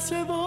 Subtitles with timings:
[0.00, 0.39] se va.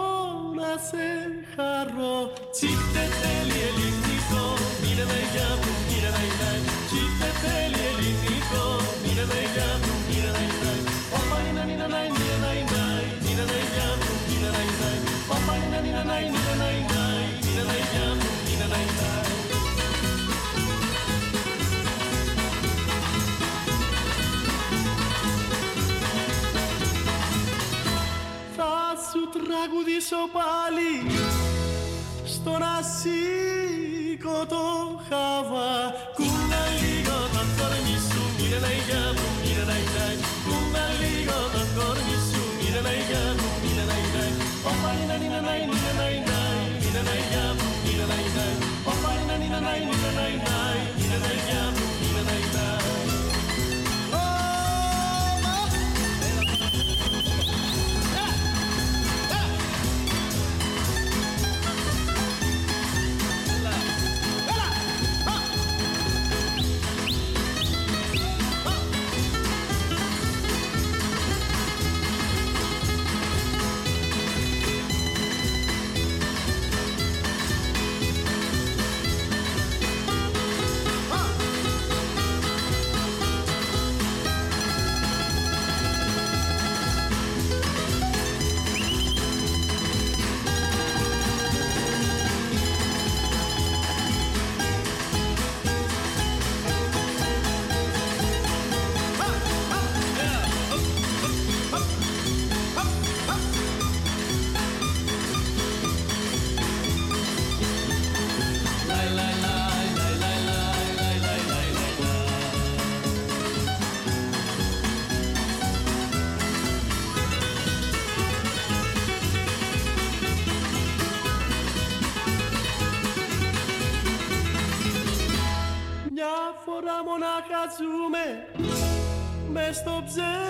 [129.84, 130.43] στο ψέμα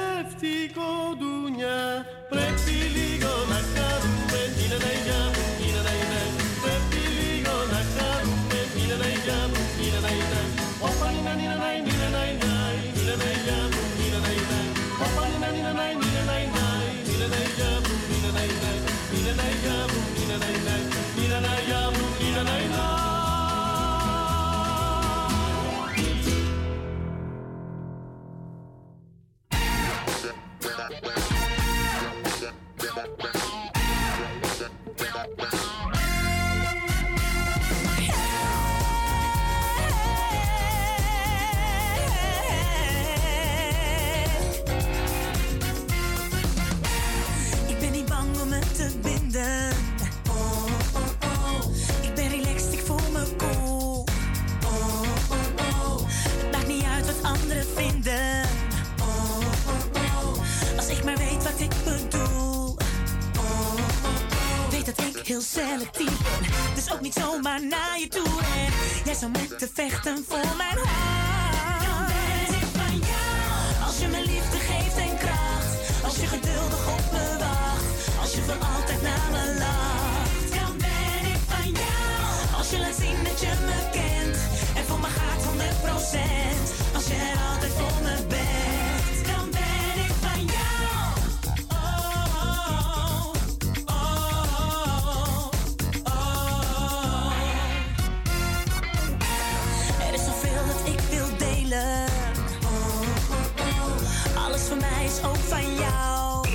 [105.53, 106.47] van jou.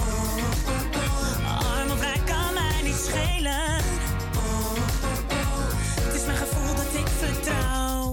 [0.00, 0.36] Oh,
[0.66, 0.84] oh,
[1.44, 1.88] oh, Arm
[2.24, 3.80] kan mij niet schelen.
[6.00, 8.12] Het is mijn gevoel dat ik vertrouw.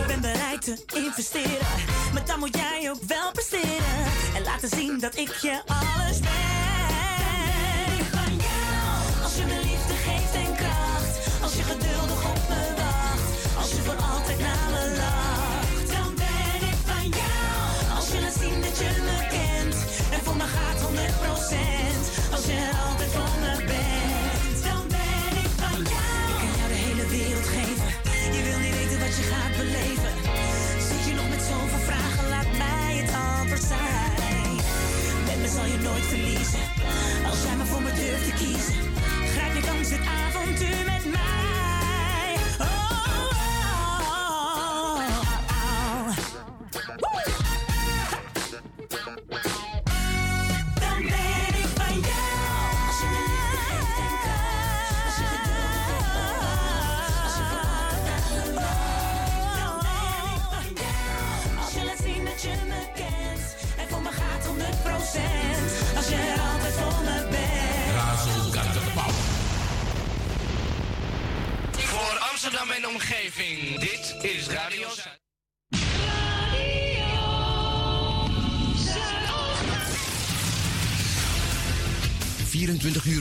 [0.00, 1.66] Ik ben bereid te investeren,
[2.12, 4.04] maar dan moet jij ook wel presteren.
[4.34, 5.93] En laten zien dat ik je al.
[24.68, 26.22] dan ben ik van jou.
[26.32, 27.88] Ik kan jou de hele wereld geven.
[28.34, 30.12] Je wil niet weten wat je gaat beleven.
[30.88, 32.28] Zit je nog met zoveel vragen?
[32.34, 34.54] Laat mij het antwoord zijn.
[35.28, 36.64] Met me zal je nooit verliezen.
[37.30, 38.76] Als jij maar voor me durft te kiezen,
[39.34, 40.93] grijp je kans dit avontuur.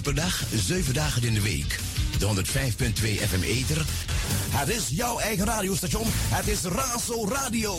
[0.04, 1.80] Per dag, 7 dagen in de week.
[2.20, 3.86] De 105.2 FM Eter.
[4.50, 6.06] Het is jouw eigen radiostation.
[6.08, 7.78] Het is Raso Radio.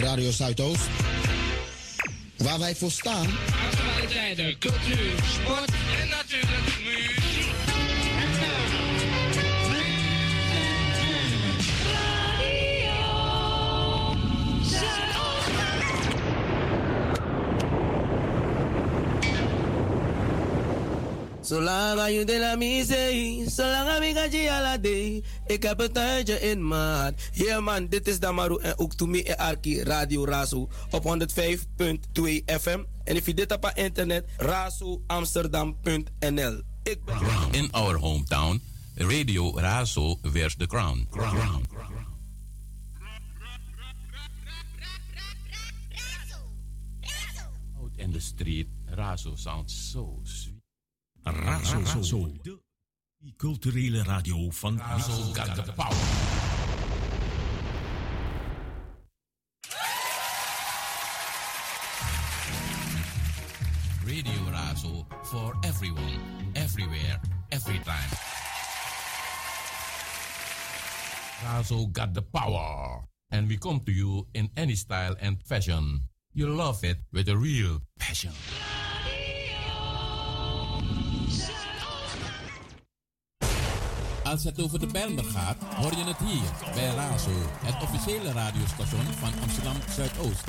[0.00, 0.88] Radio Zuidoost.
[2.36, 3.26] Waar wij voor staan.
[3.70, 6.81] Actualiteiten, cultuur, sport en natuurlijk
[21.52, 25.22] Zolang je de la misee, zolang amiga la day.
[25.46, 27.14] Ik heb een tuintje in maat.
[27.32, 31.10] Yeah man, dit is Damaru en ook to me en Arki Radio Razo op 105.2
[32.60, 32.82] FM.
[33.04, 36.62] En if je dit op internet, razoamsterdam.nl.
[36.82, 37.16] Ik ben...
[37.50, 38.62] In our hometown,
[38.94, 41.06] Radio Razo wears the crown.
[41.10, 41.66] crown.
[47.80, 50.41] Out in the street, Razo sounds so sweet.
[51.24, 55.94] Razo, Razo, de culturele radio van Razo got the power.
[64.04, 66.20] Radio Razo for everyone,
[66.56, 67.20] everywhere,
[67.52, 68.10] every time.
[71.44, 73.04] Razo got the power.
[73.30, 76.08] And we come to you in any style and fashion.
[76.34, 78.32] You love it with a real passion.
[84.32, 87.30] Als het over de Bijlmer gaat, hoor je het hier bij Razo,
[87.64, 90.44] het officiële radiostation van Amsterdam Zuidoost.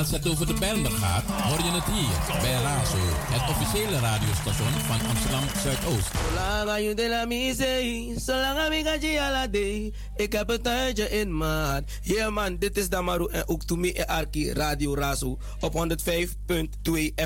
[0.00, 4.68] Als het over de Bijlmer gaat, hoor je het hier bij Razo, het officiële radiostation
[4.68, 6.10] van Amsterdam Zuidoost.
[10.16, 11.84] Ik heb een tuintje in maat.
[12.02, 15.78] Yeah man, dit is Damaru en ook to me en Arki Radio Razo op 105.2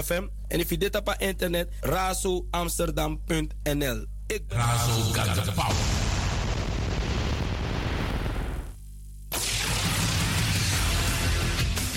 [0.04, 0.26] FM.
[0.48, 4.04] En if je dit op internet, razoamsterdam.nl.
[4.26, 6.03] Ik Razo the power.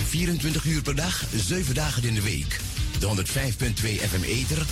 [0.08, 2.60] 24 uur per dag, 7 dagen in de week.
[2.98, 4.66] De 105.2 FM Eter.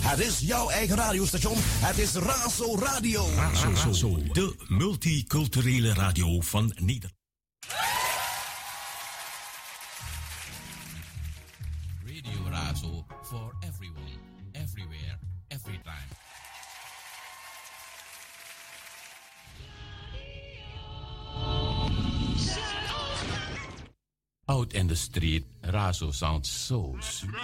[0.00, 1.56] Het is jouw eigen radiostation.
[1.60, 3.28] Het is Razo Radio.
[3.34, 7.14] Razo, Razo, de multiculturele radio van Nederland.
[12.04, 12.97] Radio Razo
[24.50, 27.34] Out in the street, Razo sounds so sweet.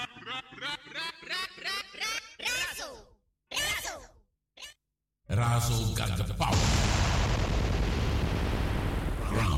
[5.30, 6.56] Razo got the power.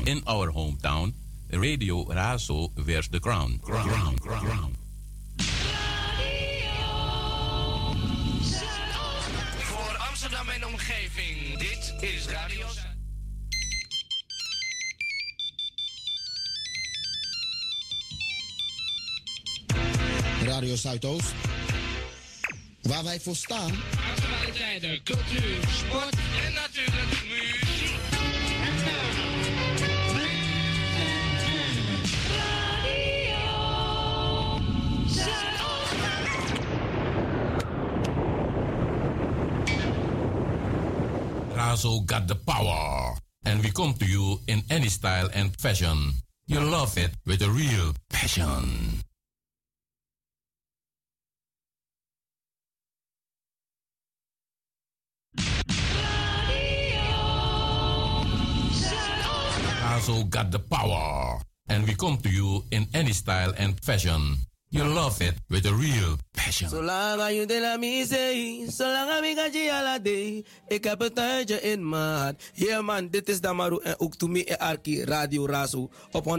[0.05, 1.13] In our hometown,
[1.51, 3.59] Radio Razo wears the crown.
[3.63, 4.17] crown.
[4.17, 4.66] crown.
[20.57, 21.33] Radio Zuidoost.
[22.81, 23.71] Waar wij voor staan.
[24.15, 26.15] Actualiteiten, cultuur, sport
[26.45, 27.95] en natuurlijk muziek.
[41.53, 43.17] Razo got the power.
[43.43, 46.21] And we come to you in any style and fashion.
[46.45, 49.05] You love it with a real passion.
[59.97, 61.41] Razo got the power.
[61.69, 64.37] And we come to you in any style and fashion.
[64.69, 66.69] You love it with a real passion.
[66.69, 70.45] Zolang je de la misee, zolang ik ga je ala day.
[70.67, 72.35] Ik heb het tijdje in maat.
[72.53, 76.29] Yeah man, dit is Damaru en ook to me en Arki Radio Razo op 105.2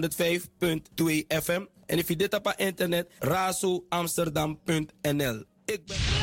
[1.28, 1.64] FM.
[1.86, 5.44] En if je dit op internet, razoamsterdam.nl.
[5.64, 6.17] Ik ben...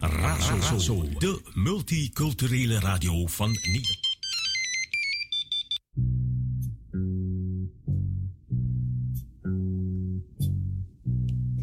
[0.00, 3.52] Razo, de multiculturele radio van.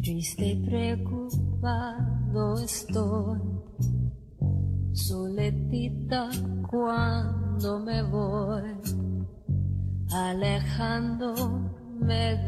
[0.02, 3.40] Triste preocupado estoy,
[4.92, 6.30] soletita
[6.70, 8.62] cuando me voy,
[10.12, 11.66] alejándome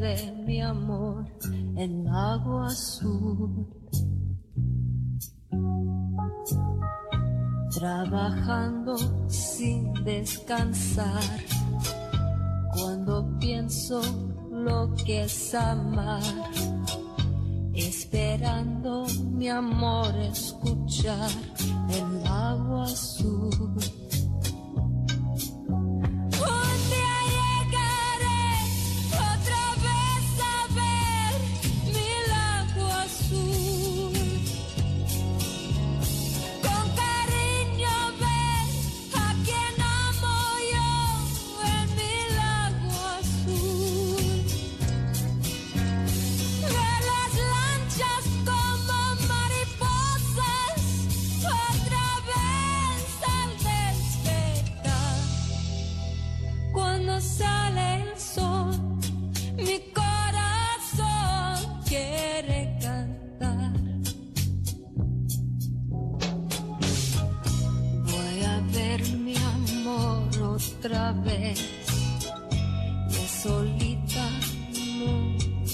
[0.01, 1.27] de mi amor
[1.77, 3.67] en agua azul.
[7.71, 8.97] Trabajando
[9.29, 11.23] sin descansar,
[12.73, 14.01] cuando pienso
[14.51, 16.23] lo que es amar
[17.75, 21.31] esperando mi amor escuchar
[21.89, 24.10] el agua azul.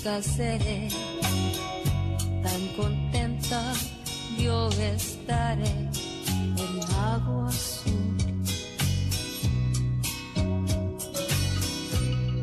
[0.07, 0.89] Seré
[2.43, 3.61] tan contenta
[4.39, 5.91] yo estaré
[6.65, 8.17] en agua azul.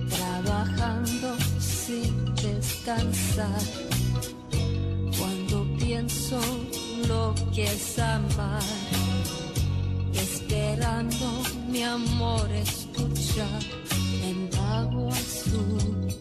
[0.10, 3.62] Trabajando sin descansar.
[5.17, 6.39] Cuando pienso
[7.08, 8.62] lo que es amar.
[10.13, 13.62] Esperando mi amor escuchar
[14.21, 16.12] en agua azul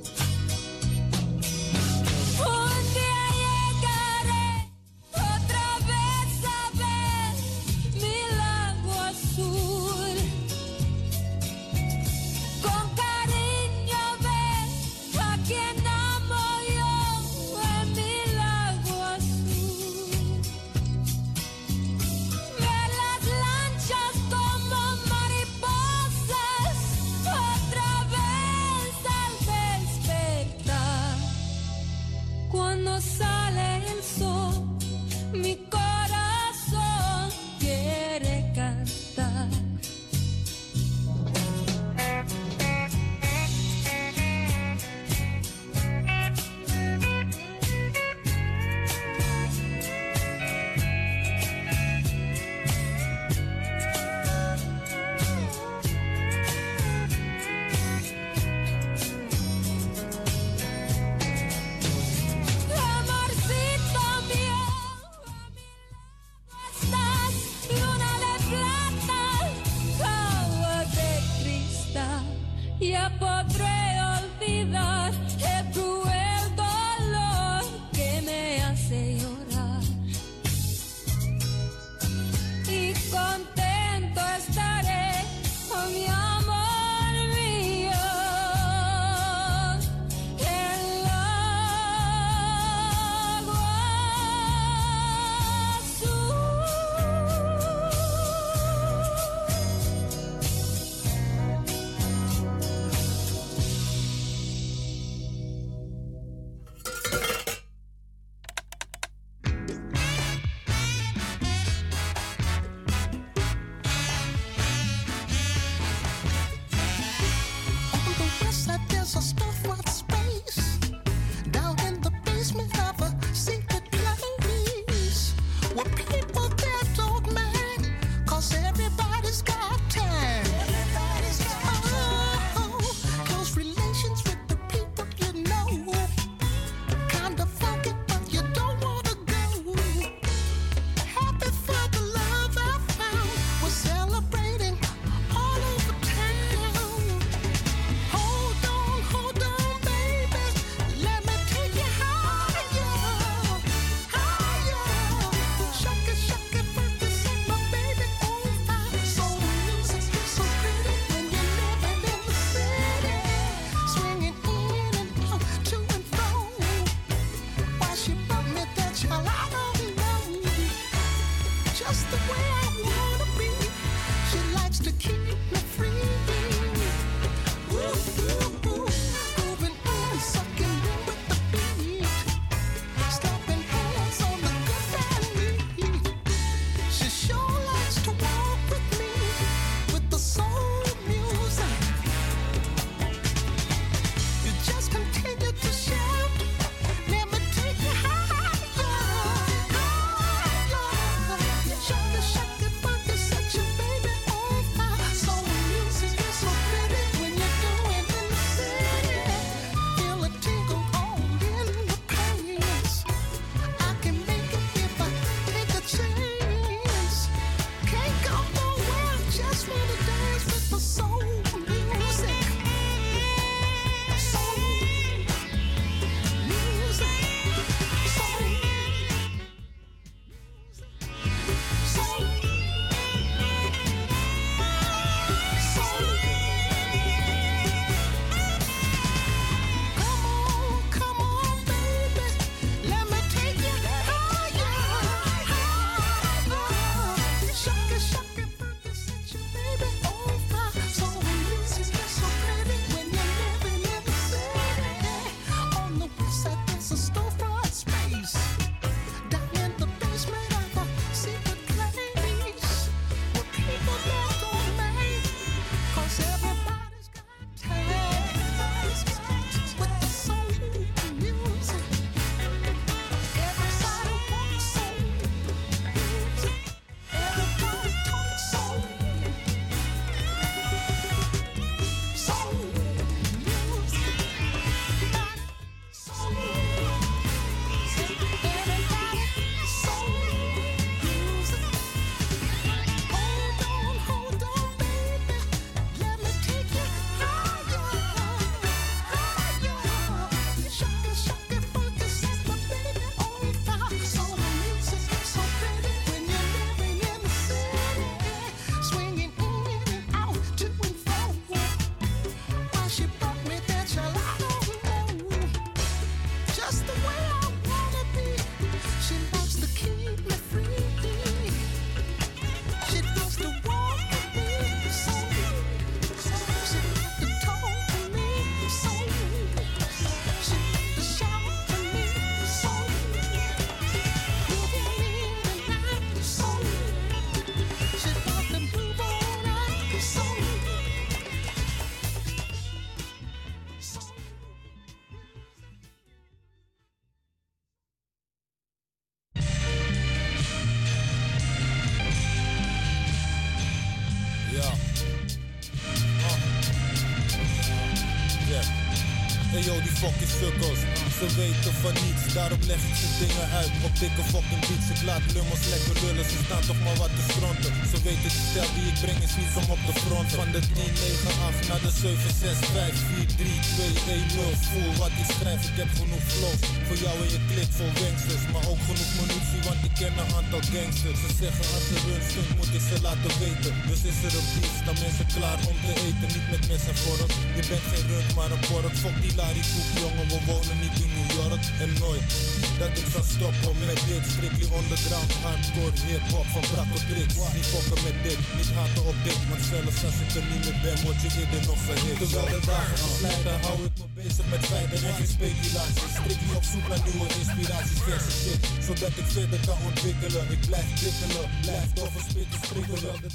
[362.38, 366.26] daarom leg ik ze dingen uit Op dikke fucking beats, ik laat lummels lekker lullen
[366.32, 369.34] Ze staan toch maar wat te stronten Ze weten de stijl die ik breng is
[369.40, 372.94] niet om op de front Van de 10, 9, 8 naar de 7, 6, 5,
[373.16, 373.60] 4, 3,
[374.04, 377.40] 2, 1, 0 Voel wat ik schrijf, ik heb genoeg flows Voor jou en je
[377.50, 381.18] klik vol gangsters Maar ook genoeg munitie, want ik ken een aantal gangsters.
[381.22, 383.74] Ze zeggen als er run stond, moet ik ze laten weten.
[383.88, 386.28] Dus is er een beat, staan mensen klaar om te eten.
[386.34, 388.94] Niet met mes en vork, je bent geen rund maar een pork.
[389.02, 389.64] Fok die Larry
[390.02, 392.30] jongen, we wonen niet in New York En nooit
[392.78, 398.00] dat ik zal stoppen met dit Strictly underground, hardcore, hip-hop van Braco Tricks Niet fokken
[398.06, 399.40] met dit, niet haten op dit.
[399.50, 402.16] Want zelfs als ik er niet meer ben, word je eerder nog verhit.
[402.22, 406.12] Terwijl de dagen verslijten, hou ik me bezig met feiten en geen speculaties.
[406.18, 408.60] Strictly op zoek naar nieuwe inspiraties, verse shit.
[408.86, 410.44] Zodat ik verder kan ontwikkelen.
[410.56, 413.14] Ik blijf prikkelen, blijf doorverspitten, sprikkelen.
[413.24, 413.30] De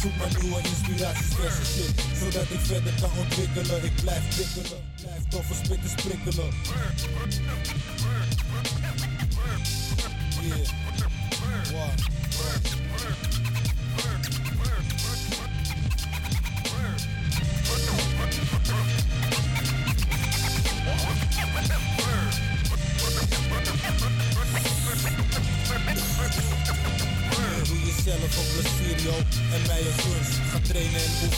[0.00, 2.04] zoek naar nieuwe inspiraties, verse shit?
[2.20, 6.52] Zodat ik verder kan ontwikkelen Ik blijf prikkelen, blijf toffe spitten sprikkelen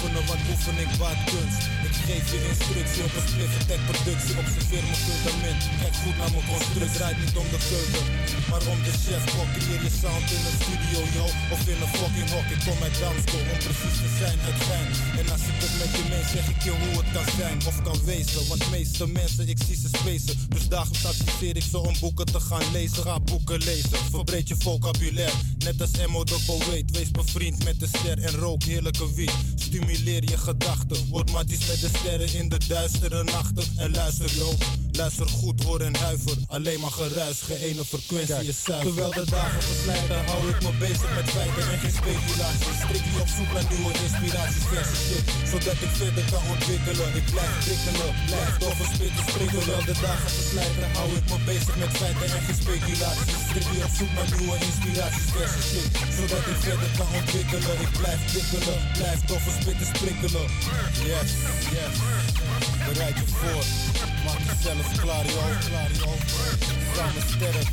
[0.03, 1.62] oefenen, want oefening baat kunst.
[1.86, 4.34] Ik Ik geef je instructie op een split productie.
[4.42, 5.62] Observeer mijn fundament.
[5.80, 6.88] Kijk goed naar mijn constructie.
[6.88, 8.05] Het draait niet om de keuken,
[8.50, 9.22] maar om de chef.
[9.34, 9.50] Kok,
[9.84, 11.26] je sound in een studio, yo.
[11.55, 12.46] Of in een fucking hok.
[12.55, 14.88] Ik kom uit Damschool om precies te zijn uit fijn.
[15.20, 17.76] En als ik het met je mee zeg ik je hoe het kan zijn of
[17.88, 18.42] kan wezen.
[18.50, 20.34] Want meeste mensen, ik zie ze spacen.
[20.55, 23.03] Dus dagelijks adviseer ik ze om boeken te gaan lezen.
[23.07, 25.38] Ga boeken lezen, verbreed je vocabulaire.
[25.64, 29.32] Net als Emo de poëet, wees bevriend met de ster en rook heerlijke wiet.
[29.54, 33.64] Stimuleer je gedachten, word matties met de sterren in de duistere nachten.
[33.76, 34.52] En luister yo,
[34.97, 36.36] luister goed, hoor en huiver.
[36.49, 38.86] Alleen maar geruis, geen ene frequentie is zuiver.
[38.86, 42.76] Terwijl de dagen verslijten, hou ik me bezig met feiten en geen speculaties.
[42.84, 45.24] Strictly op zoek naar nieuwe inspiraties, verse shit.
[45.51, 47.09] Zodat ik verder kan ontwikkelen.
[47.20, 48.53] Ik blijf prikkelen, blijf
[48.95, 49.59] spitten spreken.
[49.59, 53.30] Terwijl de dagen verslijten, hou ik me bezig met feiten en geen speculaties.
[53.49, 55.88] Strictly op zoek naar nieuwe inspiraties, verse shit.
[56.16, 57.76] Zodat ik verder kan ontwikkelen.
[57.86, 59.20] Ik blijf prikkelen, blijf
[59.59, 60.47] spitten sprinkelen.
[61.11, 61.30] Yes,
[61.74, 61.95] yes.
[62.86, 63.64] Bereid je voor.
[64.24, 65.33] Maak jezelf is Claudio.
[66.95, 67.66] Sound aesthetic.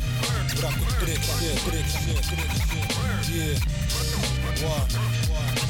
[0.54, 2.86] But I could predict shit, predict shit, predict shit.
[3.30, 3.58] Yeah.
[4.66, 4.80] Why?
[5.30, 5.60] Why?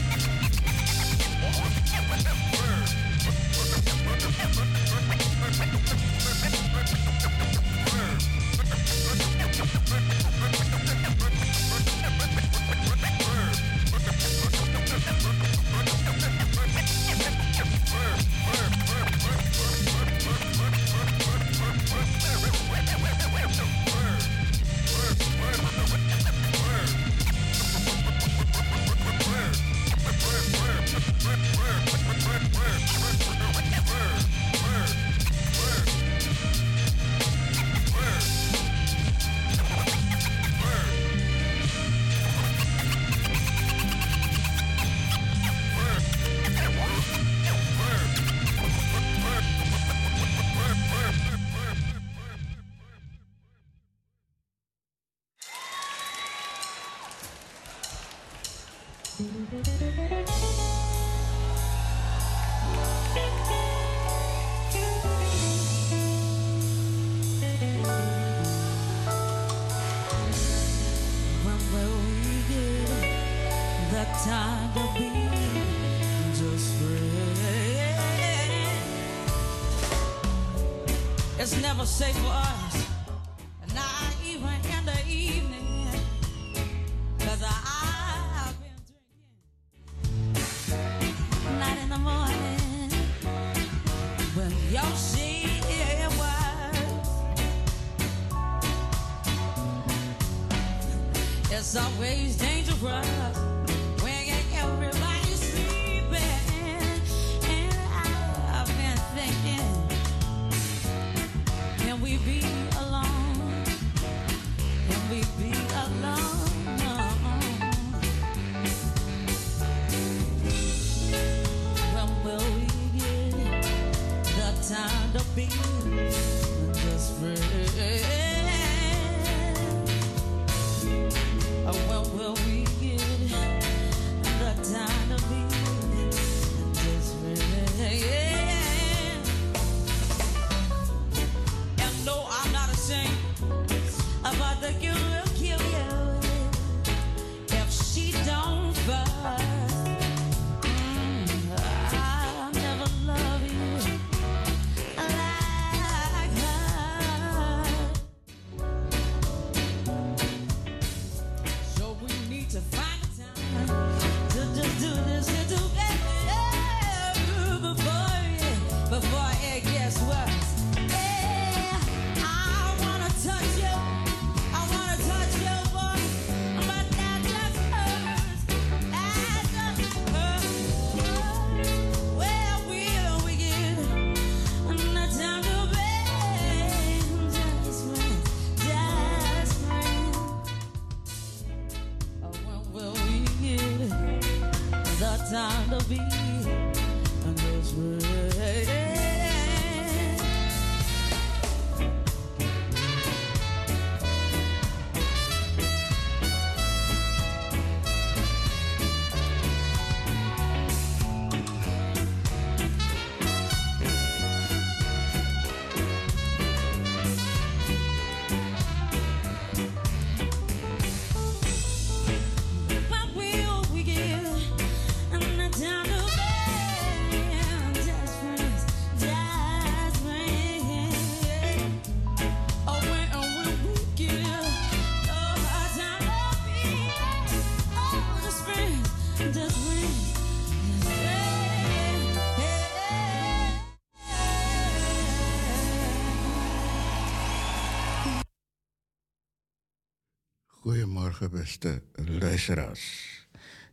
[251.11, 251.83] Goedemorgen, beste
[252.21, 253.07] luisteraars.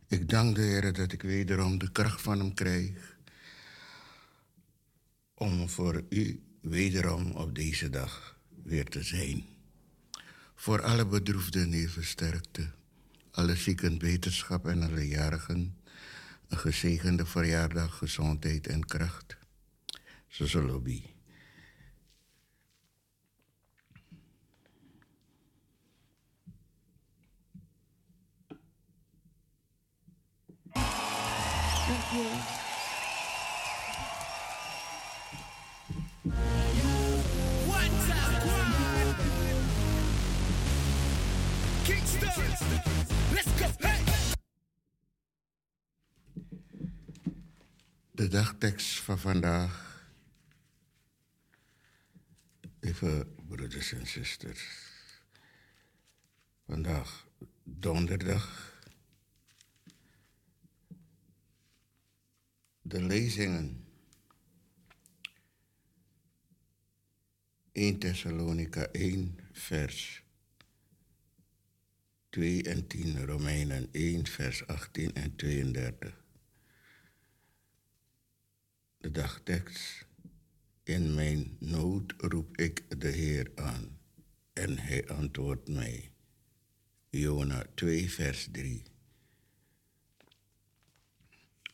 [0.08, 3.16] Ik dank de Heer dat ik wederom de kracht van Hem krijg
[5.34, 9.44] om voor u wederom op deze dag weer te zijn.
[10.54, 12.70] Voor alle bedroefden even sterkte,
[13.30, 15.76] alle zieken wetenschap en alle jarigen
[16.48, 19.36] een gezegende verjaardag, gezondheid en kracht.
[20.28, 20.54] Zoals
[32.08, 32.16] De
[48.28, 50.06] dagtekst van vandaag.
[52.80, 54.68] Even broeders en zusters.
[56.66, 57.26] Vandaag
[57.62, 58.67] donderdag.
[62.88, 63.84] De lezingen.
[67.72, 70.24] 1 Thessalonica 1 vers
[72.28, 76.24] 2 en 10, Romeinen 1 vers 18 en 32.
[78.98, 80.06] De dagtekst.
[80.82, 83.98] In mijn nood roep ik de Heer aan
[84.52, 86.10] en hij antwoordt mij.
[87.10, 88.82] Jona 2 vers 3.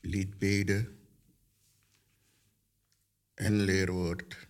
[0.00, 1.02] Liedbeden
[3.34, 4.46] en leerwoord.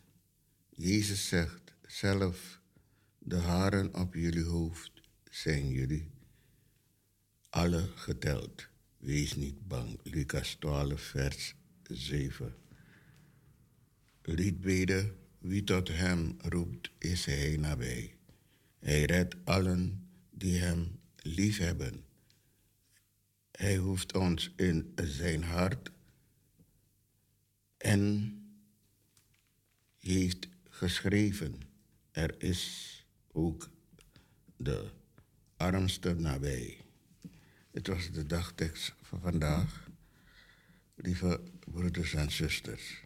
[0.71, 2.61] Jezus zegt zelf,
[3.19, 4.93] de haren op jullie hoofd
[5.31, 6.11] zijn jullie
[7.51, 8.69] alle geteld.
[8.97, 9.99] Wees niet bang.
[10.03, 12.55] Lucas 12, vers 7.
[14.23, 18.15] Liedbeden, wie tot hem roept, is hij nabij.
[18.79, 22.05] Hij redt allen die hem liefhebben.
[23.51, 25.91] Hij hoeft ons in zijn hart
[27.77, 28.39] en
[30.13, 31.61] heeft geschreven.
[32.11, 33.71] Er is ook
[34.57, 34.91] de
[35.57, 36.85] armste nabij.
[37.71, 39.89] Het was de dagtekst van vandaag.
[40.95, 43.03] Lieve broeders en zusters.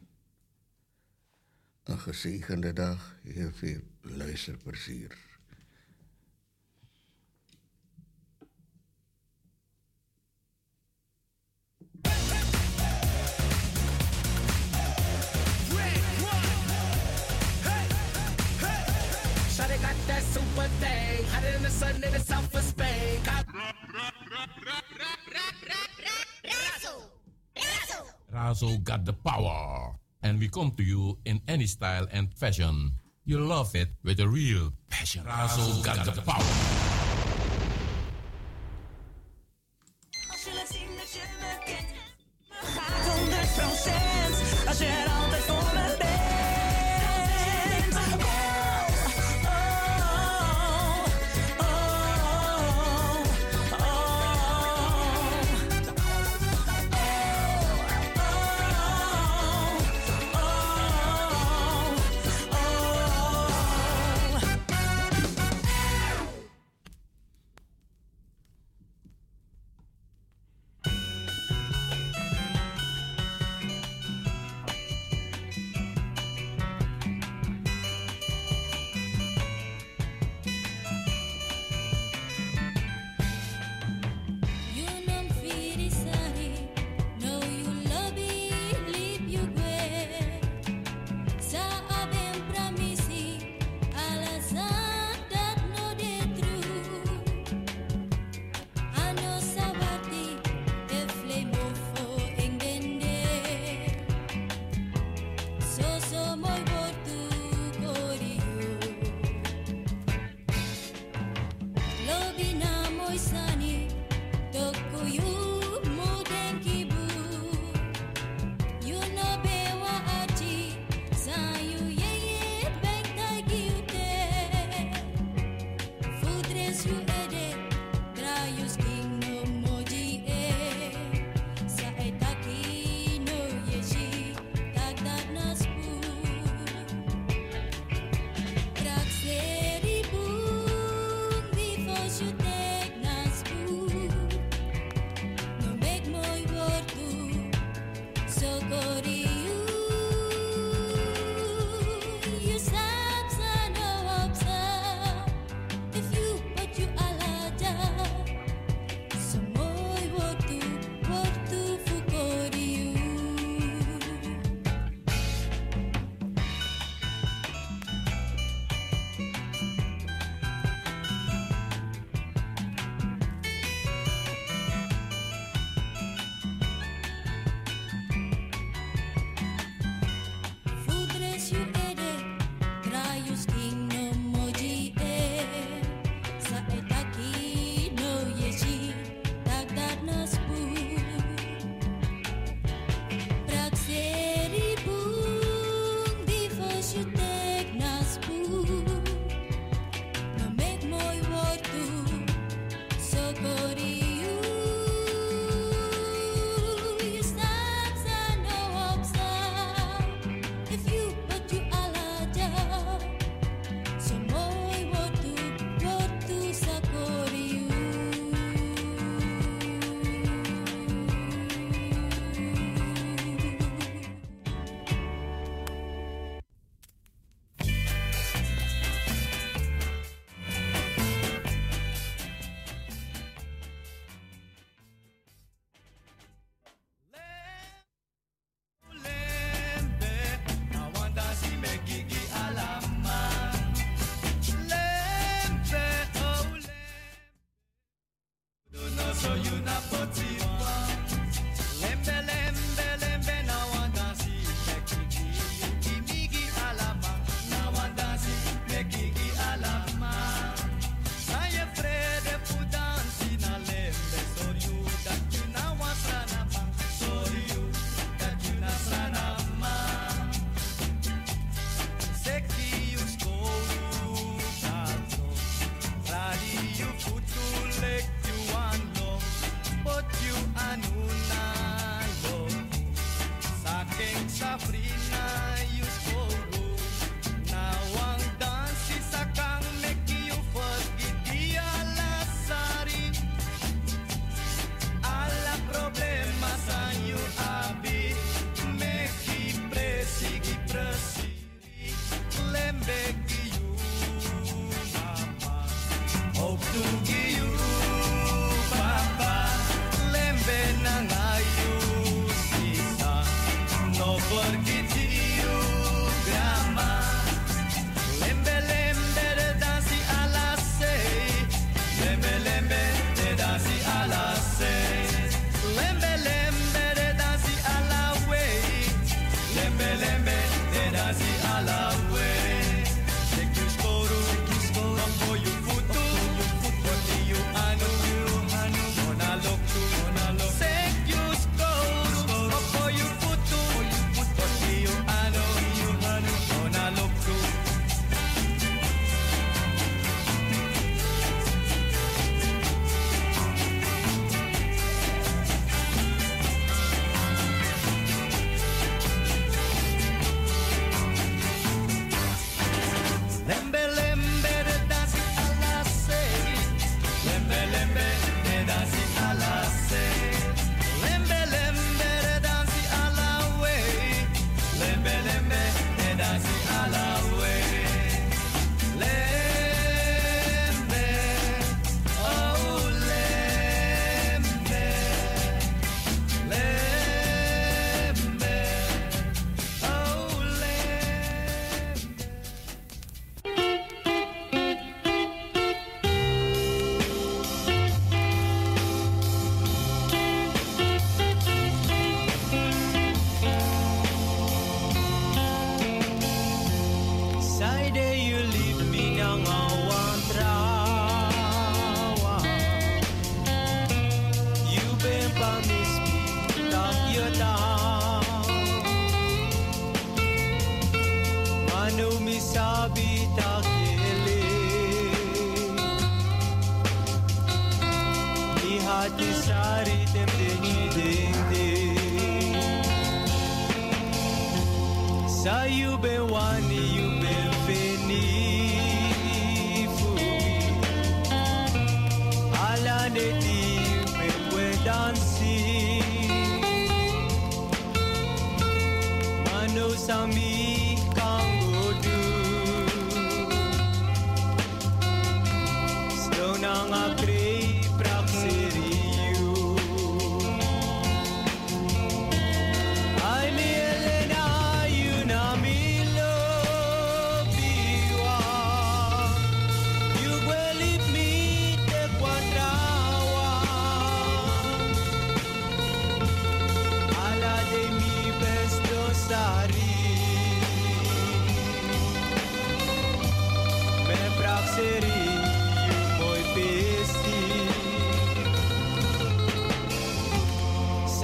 [1.84, 5.27] Een gezegende dag, heel veel luisterplezier.
[20.58, 23.20] Super thing, hotter than the sun in the south of Spain.
[23.24, 23.46] Got-
[28.34, 29.94] Razo got the power.
[30.22, 32.92] And we come to you in any style and fashion.
[33.24, 35.24] You love it with a real passion.
[35.24, 36.87] Razo got the power.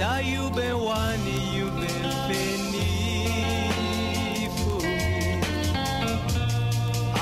[0.05, 2.05] Now you've been whining, you've been.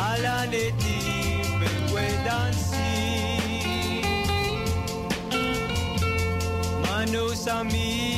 [0.04, 0.76] All I need
[2.26, 2.82] dancing.
[6.82, 8.12] Manos a.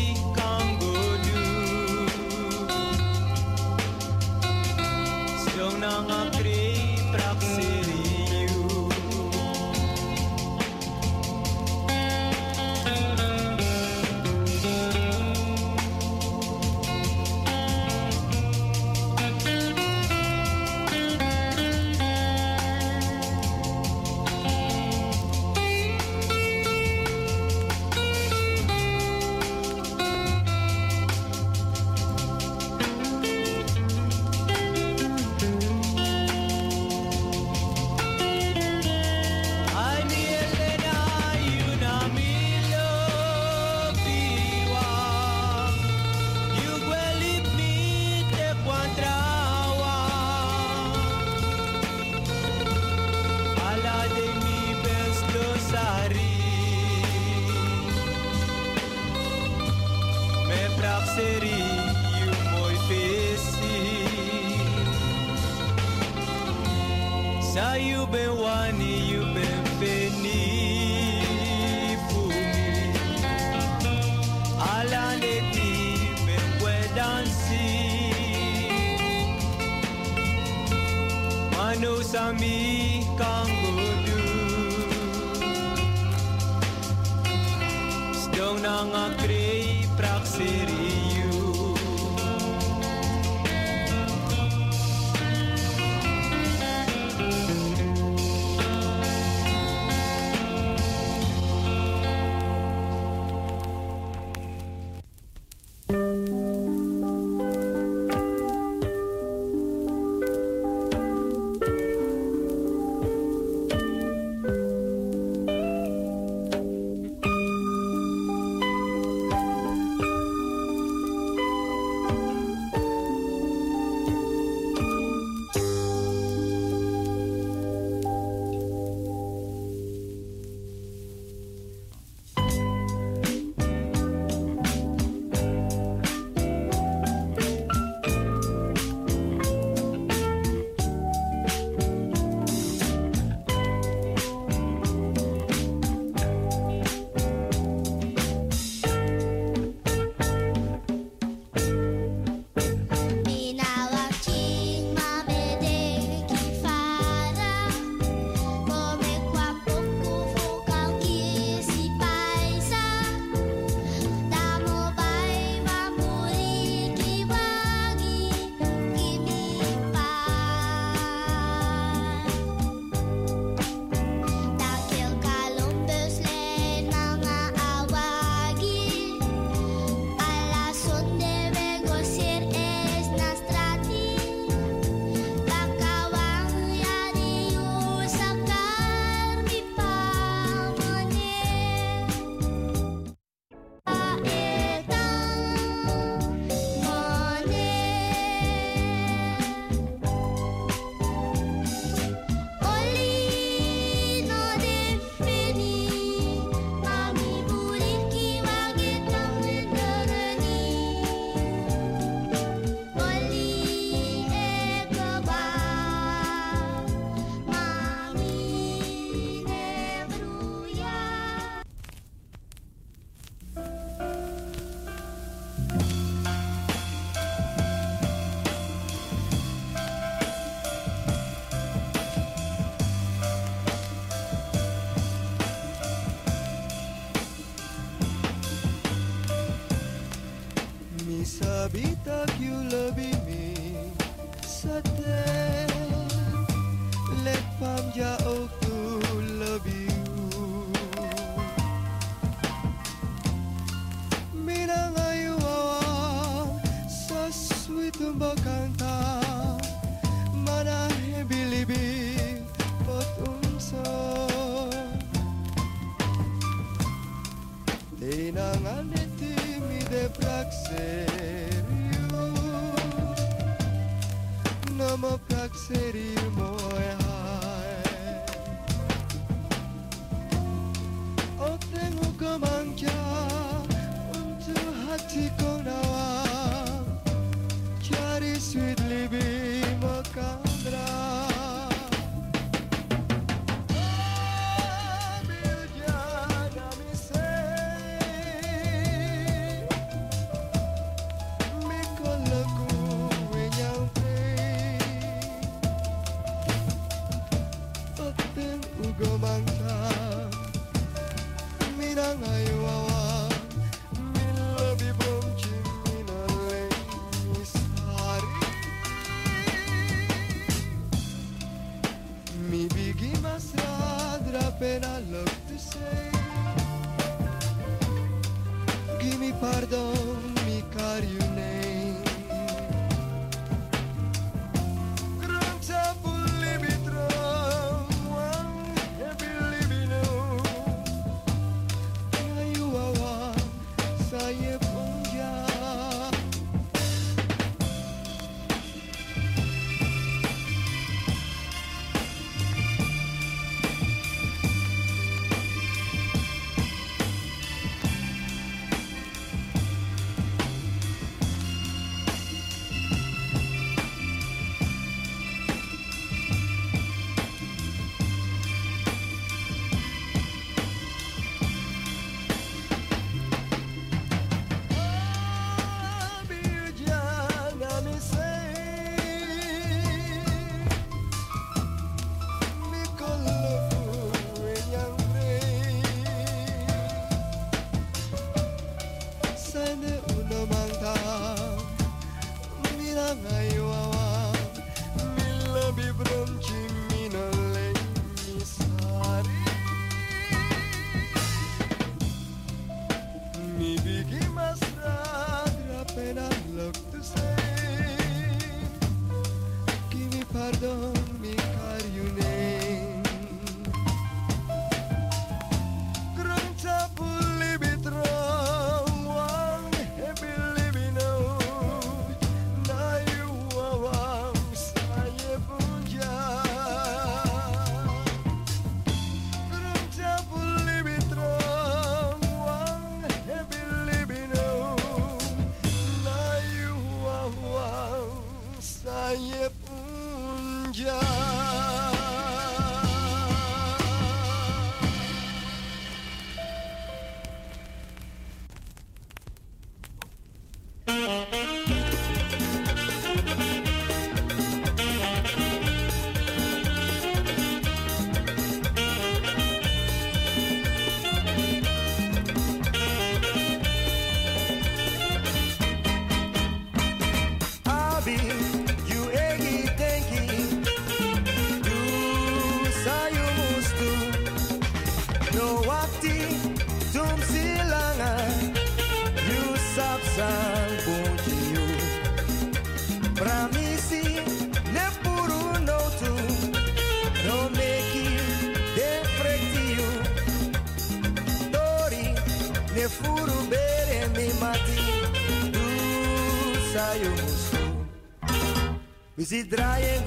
[499.25, 500.04] Desidraiem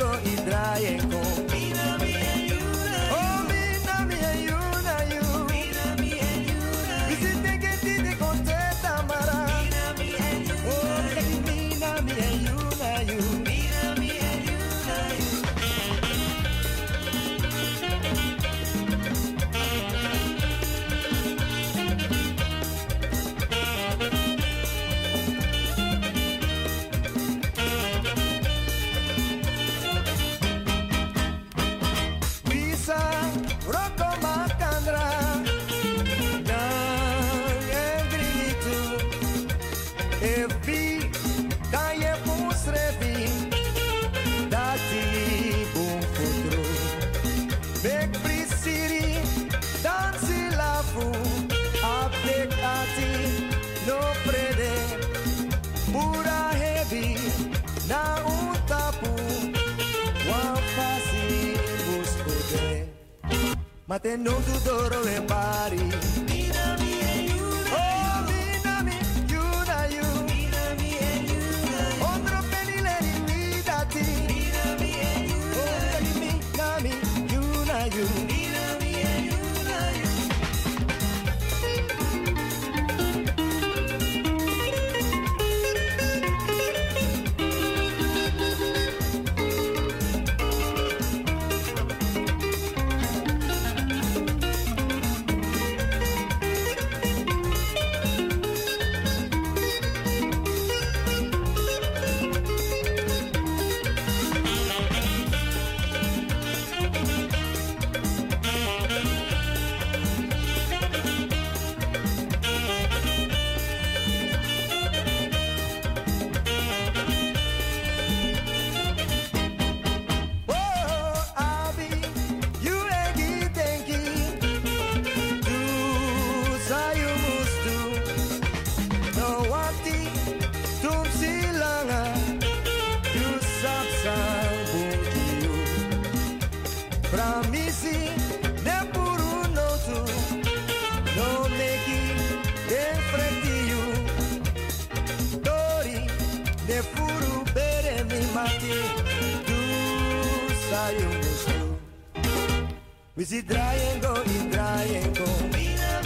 [153.19, 155.98] Mi si drajengo in drajengo.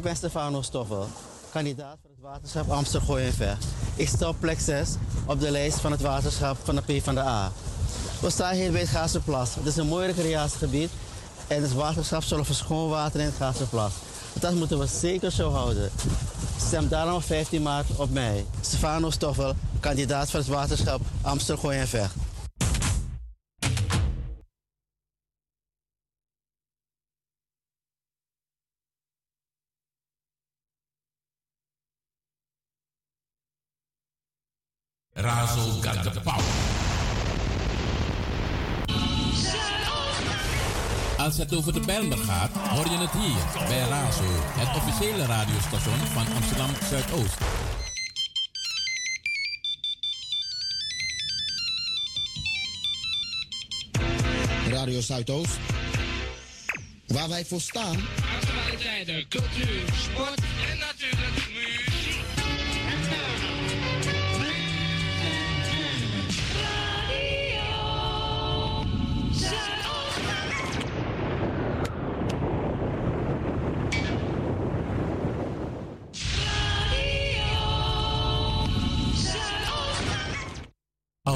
[0.00, 1.06] Ik ben Stefano Stoffel,
[1.52, 3.58] kandidaat voor het waterschap Amsterdam en.
[3.96, 4.88] Ik sta op plek 6
[5.26, 7.52] op de lijst van het waterschap van de PvdA.
[8.20, 9.54] We staan hier bij het Gaasterplas.
[9.54, 10.90] Het is een mooi recreatiegebied
[11.46, 13.92] en het waterschap zorgt voor schoon water in het Gaasterplas.
[14.32, 15.90] Dat moeten we zeker zo houden.
[16.58, 18.46] Stem daarom op 15 maart op mij.
[18.60, 22.14] Stefano Stoffel, kandidaat voor het waterschap Amsterdam en Vecht.
[42.00, 47.38] Bijlmer gaat, hoor je het hier bij Razo, het officiële radiostation van Amsterdam Zuidoost.
[54.68, 55.58] Radio Zuidoost.
[57.06, 57.96] Waar wij voor staan.
[58.40, 60.40] Actualiteiten, cultuur, sport
[60.70, 60.89] en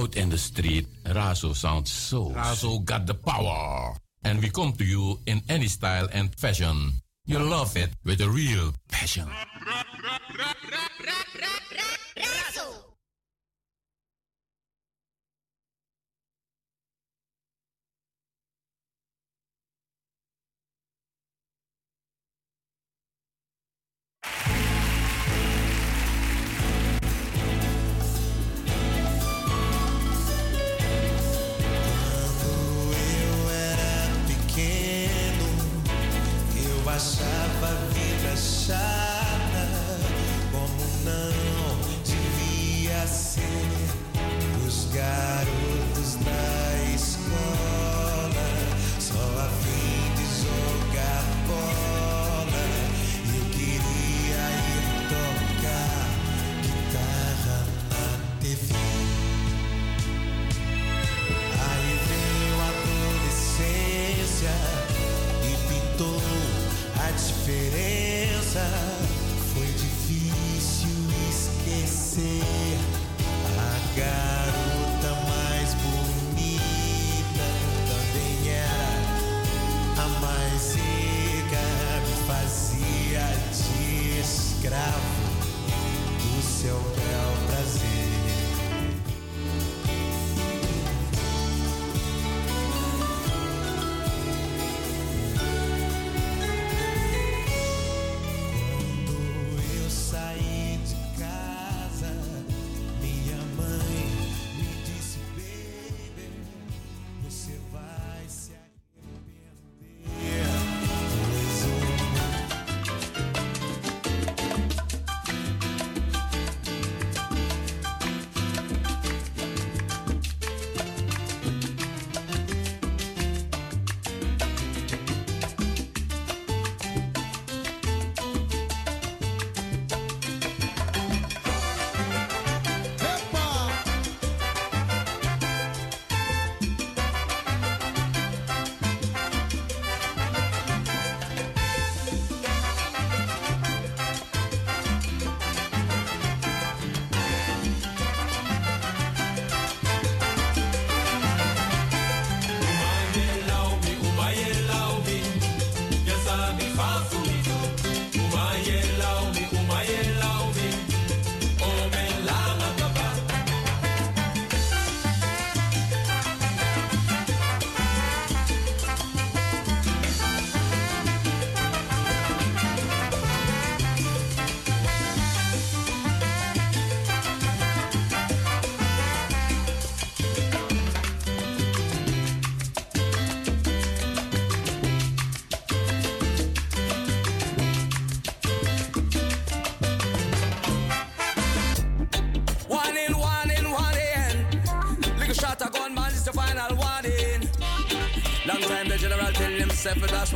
[0.04, 2.28] Out in the street, Razo sounds so.
[2.36, 3.96] Razo got the power.
[4.22, 6.92] And we come to you in any style and fashion.
[7.24, 9.26] You love it with a real passion.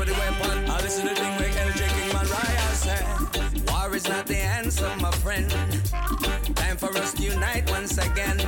[0.05, 0.71] The weapon.
[0.71, 2.27] I listen to the thing where LJ King man
[2.75, 3.05] said.
[3.71, 5.51] War is not the answer, my friend.
[6.55, 8.39] Time for us to unite once again.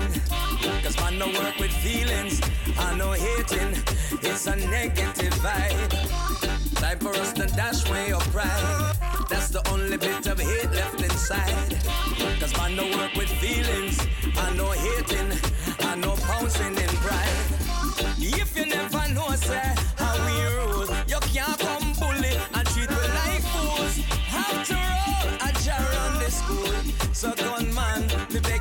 [0.83, 2.41] Cause man no work with feelings,
[2.79, 3.73] I no hating.
[4.23, 6.75] It's a negative vibe.
[6.75, 8.97] Time for us to dash way of pride.
[9.29, 11.77] That's the only bit of hate left inside.
[12.39, 13.99] Cause man no work with feelings,
[14.37, 15.31] I no hating,
[15.81, 17.51] I no pouncing in pride.
[18.19, 19.75] If you never know, say,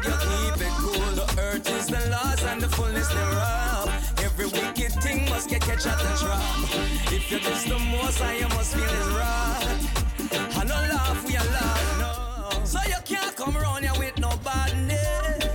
[0.04, 1.12] you keep it cool.
[1.16, 3.88] The earth is the laws and the fullness thereof.
[4.24, 7.14] Every wicked thing must get catch at the trap.
[7.14, 10.58] If you diss the most, I must feel his wrath.
[10.58, 12.66] I no laugh, we are laugh, no.
[12.66, 15.46] So you can't come around here with no badness.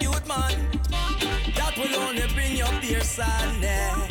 [0.00, 0.52] Youth man,
[1.56, 4.08] that will only bring your beer sadness.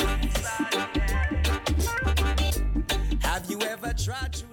[3.21, 4.50] Have you ever tried through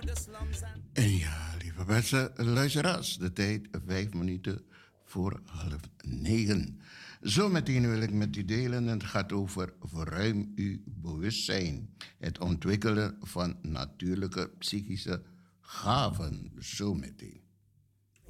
[1.89, 4.62] mensen, luisteraars, de tijd vijf minuten
[5.05, 6.81] voor half negen.
[7.20, 11.89] Zometeen wil ik met u delen en het gaat over verruim uw bewustzijn.
[12.19, 15.23] Het ontwikkelen van natuurlijke psychische
[15.60, 16.52] gaven.
[16.59, 17.38] Zometeen.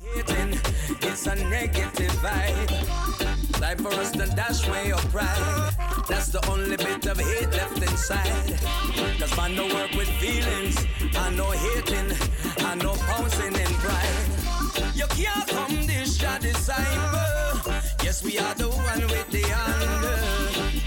[0.00, 0.58] Hating,
[1.02, 2.70] it's a negative vibe.
[3.60, 5.74] Time for us to dash away your pride.
[6.08, 8.58] That's the only bit of hate left inside.
[9.18, 10.76] Cause man no work with feelings,
[11.16, 12.12] I no hating,
[12.64, 14.28] I no pouncing in pride.
[14.94, 17.72] You can't come this your disciple.
[18.02, 20.18] Yes, we are the one with the anger.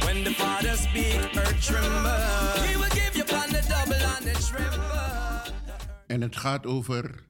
[0.06, 2.66] When the father speak, earth tremble.
[2.68, 5.54] He will give you on the double and the triple.
[6.08, 7.30] En het gaat over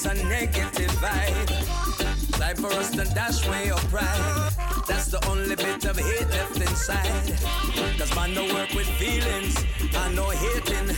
[0.00, 2.38] It's a negative vibe.
[2.38, 4.52] Time for us to dash away your pride.
[4.86, 7.36] That's the only bit of hate left inside.
[7.98, 9.56] Cause man no work with feelings,
[9.96, 10.94] I no hating,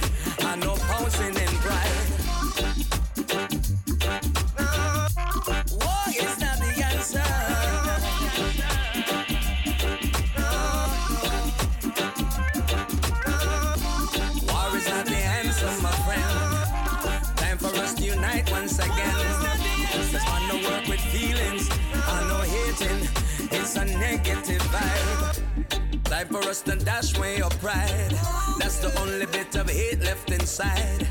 [26.11, 28.11] Time for us to dash away your pride.
[28.59, 31.07] That's the only bit of hate left inside.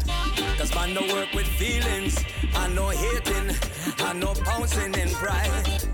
[0.58, 2.20] Cause man no work with feelings,
[2.54, 3.56] I no hating,
[4.00, 5.88] I no pouncing in pride.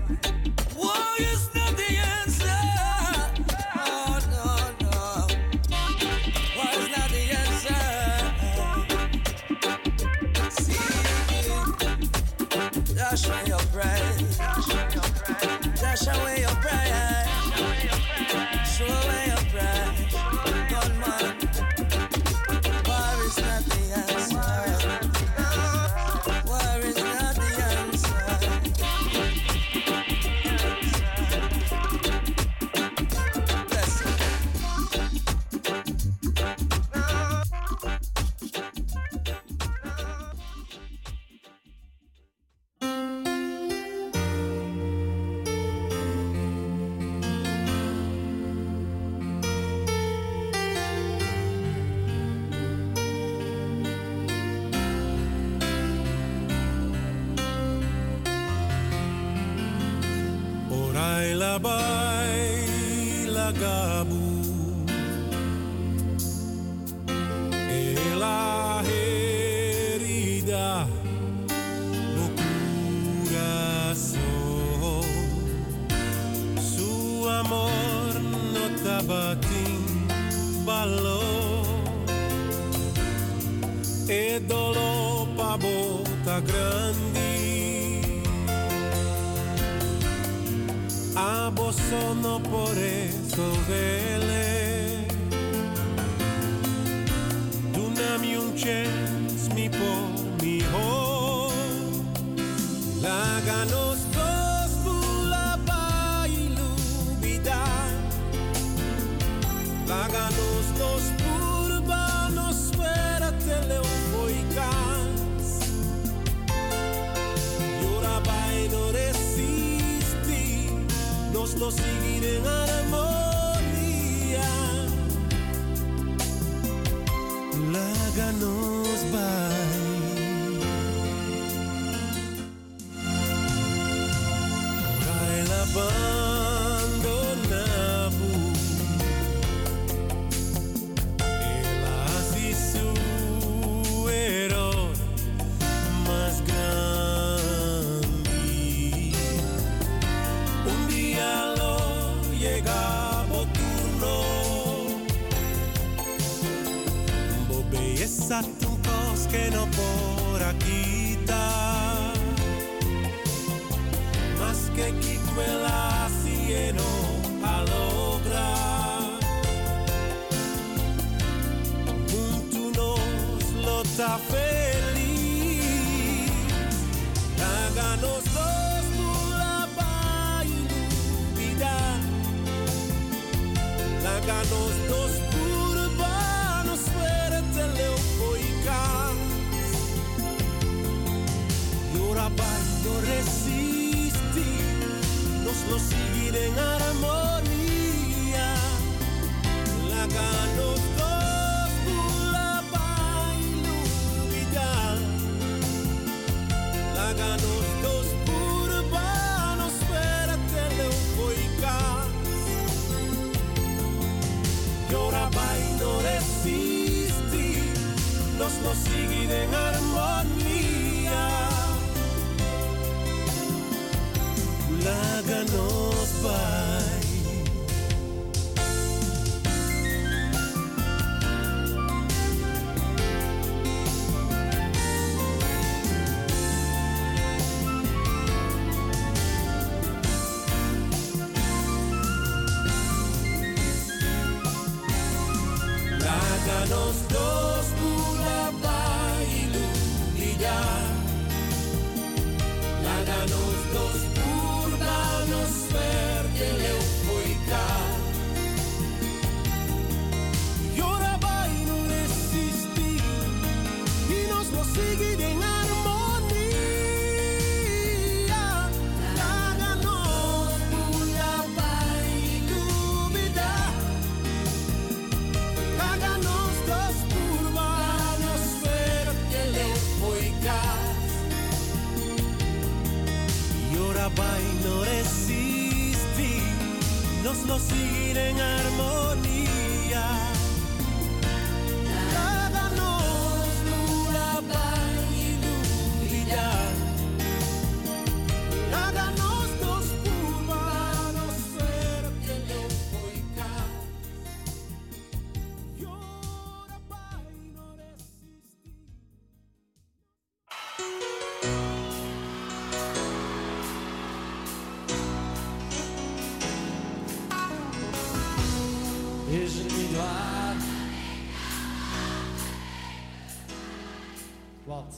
[324.66, 324.94] Wat?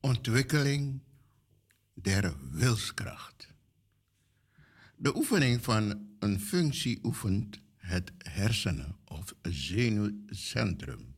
[0.00, 1.00] Ontwikkeling
[1.94, 3.48] der wilskracht.
[4.96, 11.14] De oefening van een functie oefent het hersenen of zenuwcentrum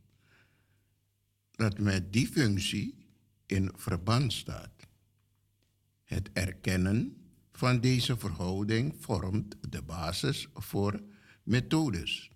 [1.50, 3.06] dat met die functie
[3.46, 4.86] in verband staat.
[6.04, 7.25] Het erkennen
[7.56, 11.02] van deze verhouding vormt de basis voor
[11.42, 12.30] methodes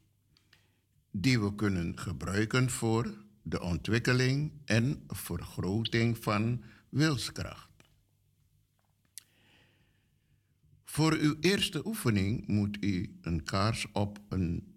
[1.11, 7.69] die we kunnen gebruiken voor de ontwikkeling en vergroting van wilskracht.
[10.85, 14.75] Voor uw eerste oefening moet u een kaars op een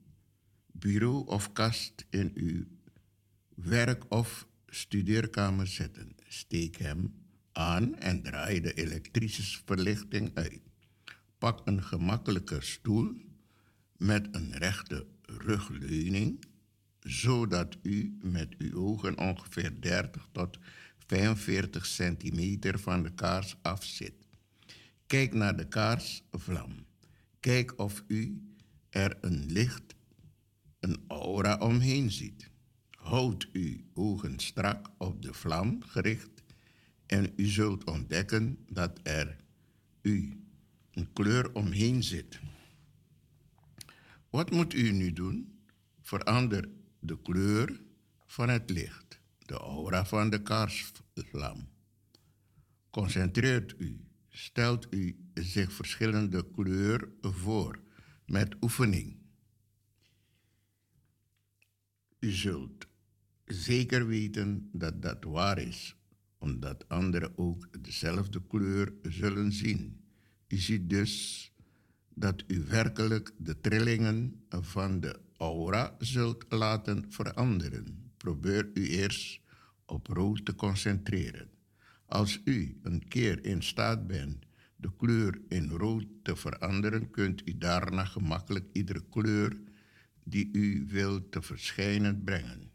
[0.72, 2.64] bureau of kast in uw
[3.56, 6.15] werk- of studeerkamer zetten.
[6.28, 7.23] Steek hem
[7.54, 10.62] aan en draai de elektrische verlichting uit.
[11.38, 13.16] Pak een gemakkelijke stoel
[13.98, 16.46] met een rechte rugleuning,
[17.00, 20.58] zodat u met uw ogen ongeveer 30 tot
[20.98, 24.14] 45 centimeter van de kaars af zit.
[25.08, 26.86] Kijk naar de kaarsvlam.
[27.40, 28.42] Kijk of u
[28.90, 29.96] er een licht,
[30.80, 32.50] een aura omheen ziet.
[32.92, 36.43] Houd uw ogen strak op de vlam gericht
[37.14, 39.35] en u zult ontdekken dat er
[40.02, 40.44] u
[40.91, 42.40] een kleur omheen zit.
[44.30, 45.60] Wat moet u nu doen?
[46.02, 46.69] Verander
[46.99, 47.81] de kleur
[48.26, 51.68] van het licht, de aura van de kaarsvlam.
[52.90, 57.80] Concentreert u, stelt u zich verschillende kleur voor
[58.26, 59.18] met oefening.
[62.19, 62.88] U zult
[63.45, 65.95] zeker weten dat dat waar is,
[66.44, 69.99] omdat anderen ook dezelfde kleur zullen zien.
[70.48, 71.52] U ziet dus
[72.14, 78.11] dat u werkelijk de trillingen van de aura zult laten veranderen.
[78.18, 79.40] Probeer u eerst
[79.86, 81.49] op rood te concentreren.
[82.06, 84.45] Als u een keer in staat bent
[84.76, 89.57] de kleur in rood te veranderen, kunt u daarna gemakkelijk iedere kleur
[90.24, 92.73] die u wilt te verschijnen brengen.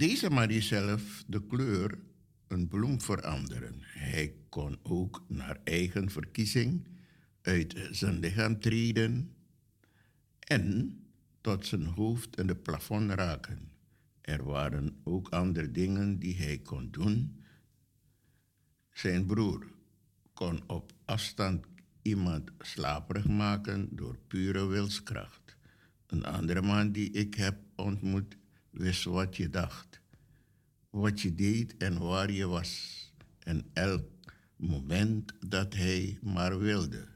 [0.00, 1.98] Deze Marie zelf de kleur
[2.48, 3.74] een bloem veranderen.
[3.80, 6.88] Hij kon ook naar eigen verkiezing
[7.42, 9.34] uit zijn lichaam treden
[10.38, 10.98] en
[11.40, 13.70] tot zijn hoofd in de plafond raken.
[14.20, 17.42] Er waren ook andere dingen die hij kon doen.
[18.92, 19.66] Zijn broer
[20.32, 21.66] kon op afstand
[22.02, 25.56] iemand slaperig maken door pure wilskracht.
[26.06, 28.38] Een andere man die ik heb ontmoet
[28.70, 30.00] wist wat je dacht,
[30.90, 32.98] wat je deed en waar je was.
[33.38, 34.08] En elk
[34.56, 37.08] moment dat hij maar wilde.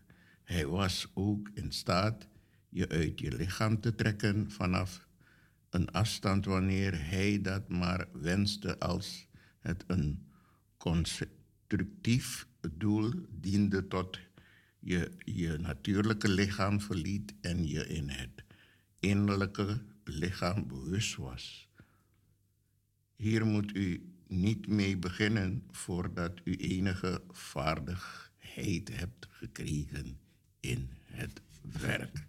[0.44, 2.28] Hij was ook in staat
[2.68, 5.06] je uit je lichaam te trekken vanaf
[5.70, 9.26] een afstand wanneer hij dat maar wenste als
[9.58, 10.26] het een
[10.76, 14.18] constructief doel diende tot
[14.78, 18.44] je je natuurlijke lichaam verliet en je in het
[18.98, 21.68] innerlijke lichaam bewust was.
[23.16, 30.18] Hier moet u niet mee beginnen voordat u enige vaardigheid hebt gekregen
[30.60, 32.26] in het werk.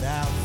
[0.00, 0.39] it out.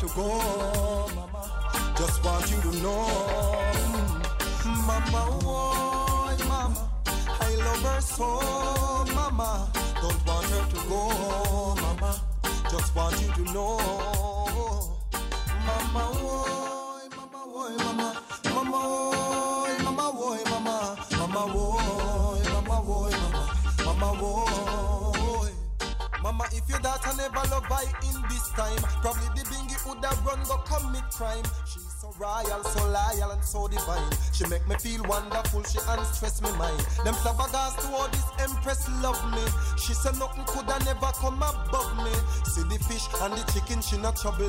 [0.00, 0.38] To go,
[1.14, 1.94] mama.
[1.98, 3.04] Just want you to know,
[43.82, 44.46] she not trouble.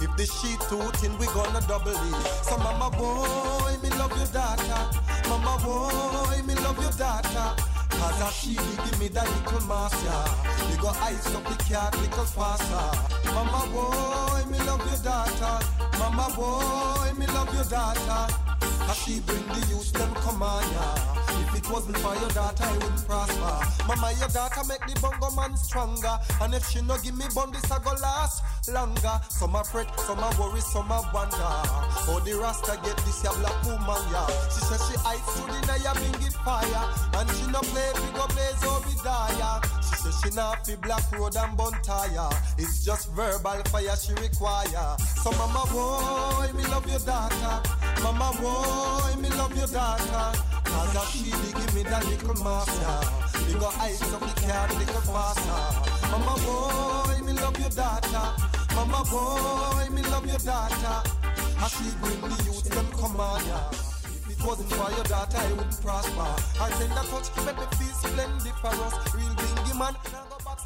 [0.00, 2.44] If the sheet too thin, we gonna double it.
[2.44, 4.82] So mama boy, me love your daughter.
[5.28, 7.54] Mama boy, me love your daughter.
[7.90, 10.20] Cause a she give me that little master.
[10.70, 13.30] You go ice up the cat little faster.
[13.32, 15.66] Mama boy, me love your daughter.
[15.98, 18.34] Mama boy, me love your daughter.
[18.60, 21.07] Cause she bring the youth them come on ya.
[21.48, 23.84] If it wasn't for your daughter, I wouldn't prosper.
[23.86, 26.18] Mama, your daughter make the bongo man stronger.
[26.42, 29.20] And if she no give me bun, this I go last longer.
[29.30, 31.56] Some a fret, some a worry, some a wonder.
[32.08, 34.26] Oh, the rasta get this ya black woman ya.
[34.52, 35.58] She says she hides to the
[35.96, 36.84] bring it fire.
[37.16, 39.60] And she no play, we go blaze Obadiah.
[39.80, 42.28] She says she not fi black road and bun tire.
[42.58, 44.96] It's just verbal fire she require.
[45.24, 47.56] So mama boy, me love your daughter.
[48.02, 50.47] Mama boy, me love your daughter.
[50.70, 52.96] Cause a she dey give me that little master.
[53.46, 55.62] We go ice up the car little faster.
[56.12, 58.26] Mama boy, me love your daughter.
[58.74, 60.96] Mama boy, me love your daughter.
[61.60, 63.60] As she bring the youth them come on ya.
[63.72, 66.30] If it wasn't for your daughter, I wouldn't prosper.
[66.60, 68.94] Her tender touch make me feel splendid for us.
[69.14, 69.94] Real bingy man,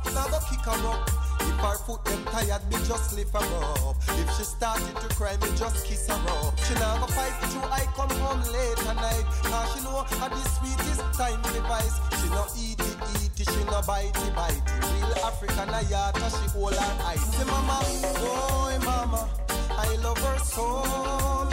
[0.04, 1.10] now back, now go kick her up.
[1.40, 3.96] If her foot them tired, me just lift her up.
[4.08, 6.58] If she started to cry, me just kiss her up.
[6.60, 9.24] She now go fight till I come home late at night.
[9.42, 12.00] Cause she know how the sweetest time device.
[12.20, 14.70] She no eat it, eat it, she no bite it, bite it.
[14.80, 17.20] Real African ayata, she hold her eyes.
[17.36, 17.80] Say mama,
[18.20, 19.28] boy mama,
[19.70, 20.84] I love her so,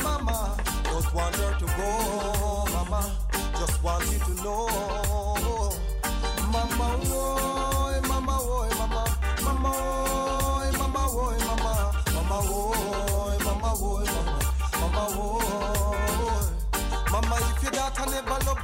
[0.04, 0.58] mama.
[0.84, 3.16] Don't want her to go, mama.
[3.58, 4.68] Just want you to know,
[6.52, 7.79] mama, boy,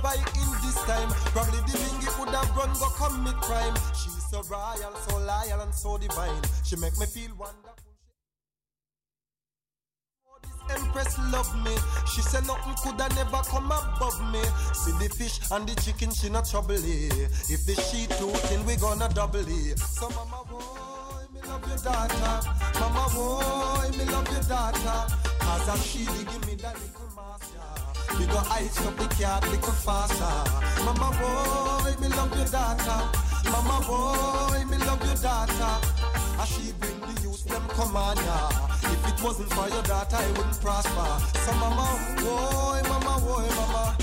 [0.06, 3.74] by in this time, probably the bingy would have run go commit crime.
[3.98, 6.44] She's so royal, so loyal, and so divine.
[6.64, 7.74] She make me feel wonderful.
[10.70, 11.76] Empress love me.
[12.14, 14.44] She said nothing coulda never come above me.
[14.74, 17.30] See the fish and the chicken, she not trouble it.
[17.50, 19.80] If the sheet too thin, we gonna double it.
[19.80, 22.36] So mama boy, me love your daughter.
[22.80, 25.00] Mama boy, me love your daughter.
[25.40, 27.55] Cause a she give me that little master.
[28.20, 30.36] We go ice up the cat little faster.
[30.84, 33.00] Mama boy, me love your daughter.
[33.52, 35.74] Mama boy, me love your daughter.
[36.40, 38.50] As she bring the youth them come on ya.
[38.84, 41.10] If it wasn't for your daughter, I wouldn't prosper.
[41.44, 41.88] So mama,
[42.18, 43.98] boy, mama, boy, mama,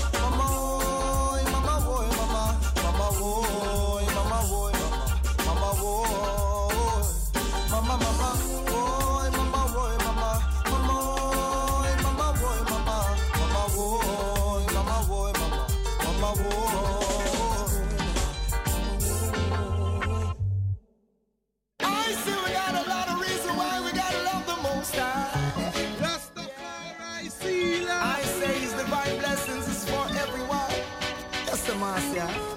[31.83, 32.52] Márcia.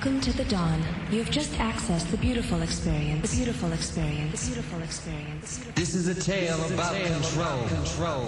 [0.00, 0.82] Welcome to the dawn.
[1.10, 3.28] You've just accessed the beautiful experience.
[3.28, 4.48] The beautiful experience.
[4.48, 5.60] The beautiful experience.
[5.74, 7.68] This is a tale about control.
[7.68, 8.24] Control.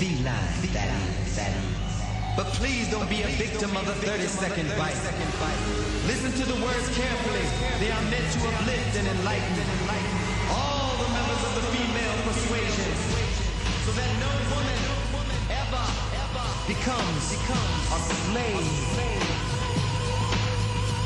[0.00, 0.24] Feline,
[0.72, 1.68] that is, that is.
[2.32, 4.96] But please don't be a victim of the 30 second bite.
[6.08, 7.44] Listen to the words carefully.
[7.76, 9.68] They are meant to uplift and enlighten.
[10.48, 12.88] All the members of the female persuasion.
[13.84, 14.80] So that no woman
[15.52, 15.84] ever,
[16.24, 19.35] ever becomes, becomes a slave.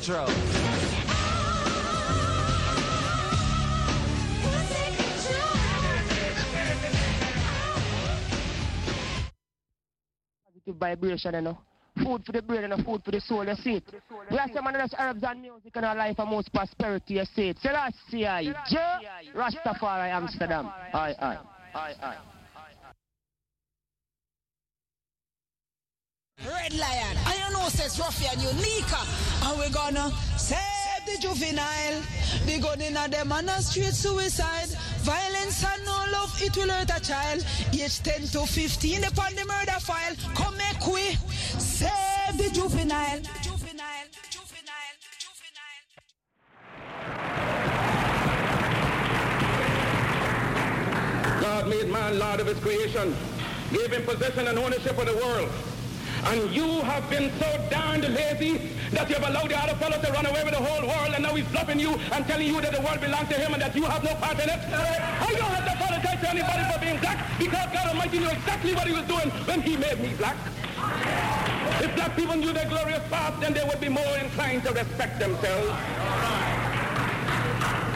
[0.00, 0.26] control.
[10.46, 11.58] positive vibration, you know.
[12.02, 13.84] Food for the brain and food for the soul, you see it.
[14.30, 17.24] We are some of the herbs and music in our life and most prosperity, you
[17.34, 17.58] see it.
[17.60, 18.98] Selassie, I, Joe,
[19.34, 20.66] Rastafari, Amsterdam.
[20.94, 21.38] Aye, aye.
[21.74, 22.39] Aye, aye.
[26.46, 28.92] Red Lion, I don't know says ruffian unique,
[29.44, 32.00] and we gonna save the juvenile.
[32.46, 34.68] The gun in them and a street suicide.
[35.00, 37.44] Violence and no love, it will hurt a child.
[37.74, 40.14] Age 10 to 15 upon the murder file.
[40.34, 41.14] Come make we
[41.58, 43.20] save the juvenile.
[51.40, 53.14] God made man Lord of his creation,
[53.72, 55.50] gave him possession and ownership of the world.
[56.24, 58.58] And you have been so darned lazy
[58.92, 61.22] that you have allowed the other fellow to run away with the whole world and
[61.22, 63.74] now he's bluffing you and telling you that the world belongs to him and that
[63.74, 64.60] you have no part in it.
[64.60, 68.74] I don't have to apologize to anybody for being black because God Almighty knew exactly
[68.74, 70.36] what he was doing when he made me black.
[71.82, 75.18] If black people knew their glorious past, then they would be more inclined to respect
[75.18, 75.68] themselves.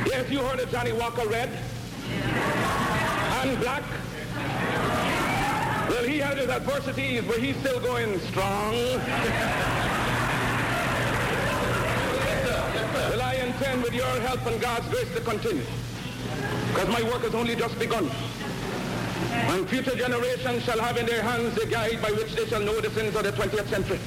[0.06, 1.50] Yes, you heard of Johnny Walker Red
[3.44, 3.82] and black.
[6.04, 8.74] Well, he had his adversities, but he's still going strong.
[13.08, 15.64] well, I intend with your help and God's grace to continue.
[16.68, 18.10] Because my work has only just begun.
[19.48, 22.78] And future generations shall have in their hands the guide by which they shall know
[22.82, 23.98] the sins of the 20th century.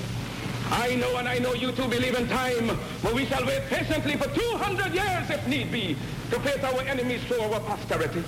[0.70, 4.18] I know and I know you too believe in time, but we shall wait patiently
[4.18, 5.98] for 200 years if need be
[6.30, 8.22] to face our enemies to our posterity.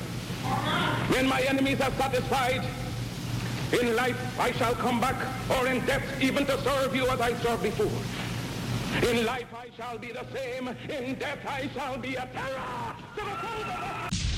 [1.13, 2.65] When my enemies are satisfied,
[3.71, 5.15] in life I shall come back,
[5.49, 7.85] or in death even to serve you as I served before.
[9.07, 13.21] In life I shall be the same, in death I shall be a terror to
[13.21, 14.29] the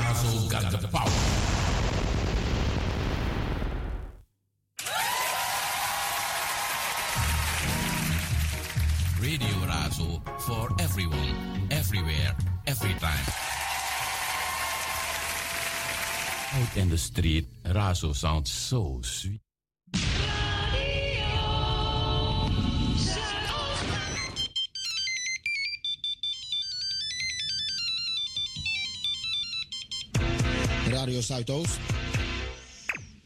[0.00, 1.08] Razzle got the power.
[9.20, 12.34] Radio Razzle for everyone, everywhere,
[12.66, 13.47] every time.
[16.54, 19.40] Out in the street, Razo sounds so sweet.
[30.90, 31.78] Radio Zuidoost.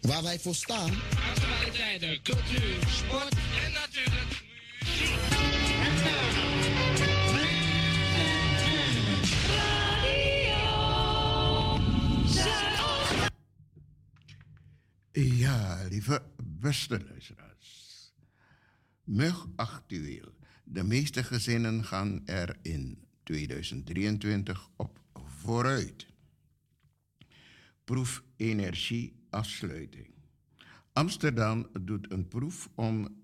[0.00, 0.90] Waar wij voor staan.
[1.30, 3.34] Actualiteiten, cultuur, sport
[15.14, 18.12] Ja, lieve beste luisteraars.
[19.04, 20.34] Mug actueel.
[20.64, 26.06] De meeste gezinnen gaan er in 2023 op vooruit.
[27.84, 30.14] Proef energie afsluiting.
[30.92, 33.22] Amsterdam doet een proef om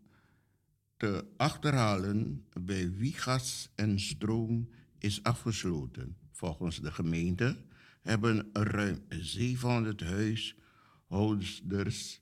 [0.97, 6.17] te achterhalen bij wie gas en stroom is afgesloten.
[6.33, 7.65] Volgens de gemeente
[8.03, 10.01] hebben ruim 700
[11.09, 12.21] huishoudens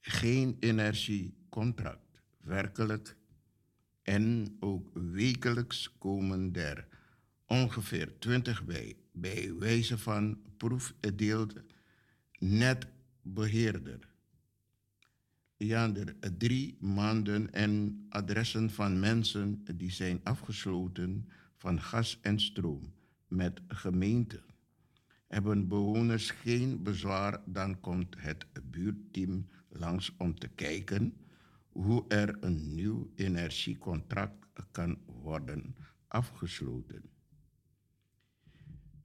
[0.00, 2.22] geen energiecontract.
[2.40, 3.16] Werkelijk
[4.02, 6.88] en ook wekelijks komen er
[7.46, 8.96] ongeveer 20 bij.
[9.12, 11.54] Bij wijze van proef deelt
[12.38, 14.10] netbeheerder.
[15.56, 22.92] Ja, er drie maanden en adressen van mensen die zijn afgesloten van gas en stroom
[23.28, 24.42] met gemeente.
[25.32, 31.16] Hebben bewoners geen bezwaar, dan komt het buurteam langs om te kijken
[31.68, 35.76] hoe er een nieuw energiecontract kan worden
[36.08, 37.10] afgesloten.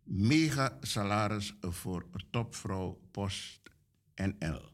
[0.04, 3.70] Mega salaris voor topvrouw Post
[4.16, 4.72] NL.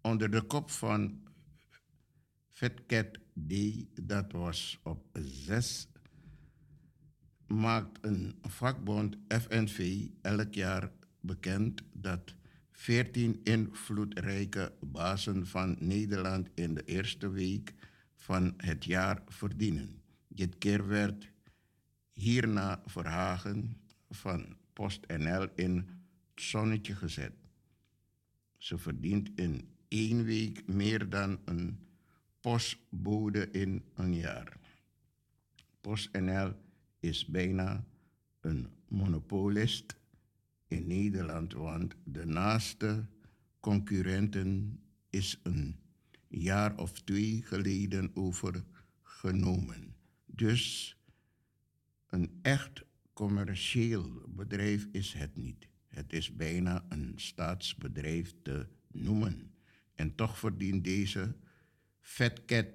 [0.00, 1.22] Onder de kop van
[2.48, 5.88] Fatcat Day, dat was op 6,
[7.46, 10.90] maakt een vakbond FNV elk jaar
[11.20, 12.34] bekend dat
[12.70, 17.74] 14 invloedrijke bazen van Nederland in de eerste week
[18.14, 20.02] van het jaar verdienen.
[20.28, 21.30] Dit keer werd
[22.12, 23.76] hierna Verhagen
[24.10, 27.32] van PostNL in het zonnetje gezet.
[28.56, 31.78] Ze verdient in één week meer dan een
[32.40, 34.56] postbode in een jaar.
[35.80, 36.54] PostNL
[37.02, 37.84] is bijna
[38.40, 39.96] een monopolist
[40.68, 43.06] in Nederland, want de naaste
[43.60, 44.80] concurrenten
[45.10, 45.76] is een
[46.28, 49.94] jaar of twee geleden overgenomen.
[50.26, 50.96] Dus
[52.06, 55.68] een echt commercieel bedrijf is het niet.
[55.86, 59.50] Het is bijna een staatsbedrijf te noemen.
[59.94, 61.34] En toch verdient deze
[62.00, 62.68] Fatcat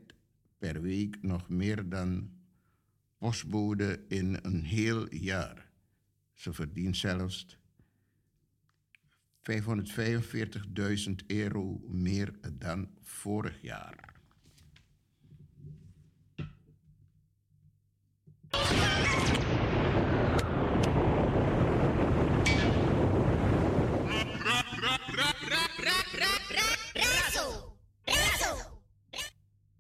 [0.58, 2.37] per week nog meer dan
[3.18, 5.72] postbode in een heel jaar.
[6.34, 7.58] Ze verdient zelfs
[9.52, 14.16] 545.000 euro meer dan vorig jaar.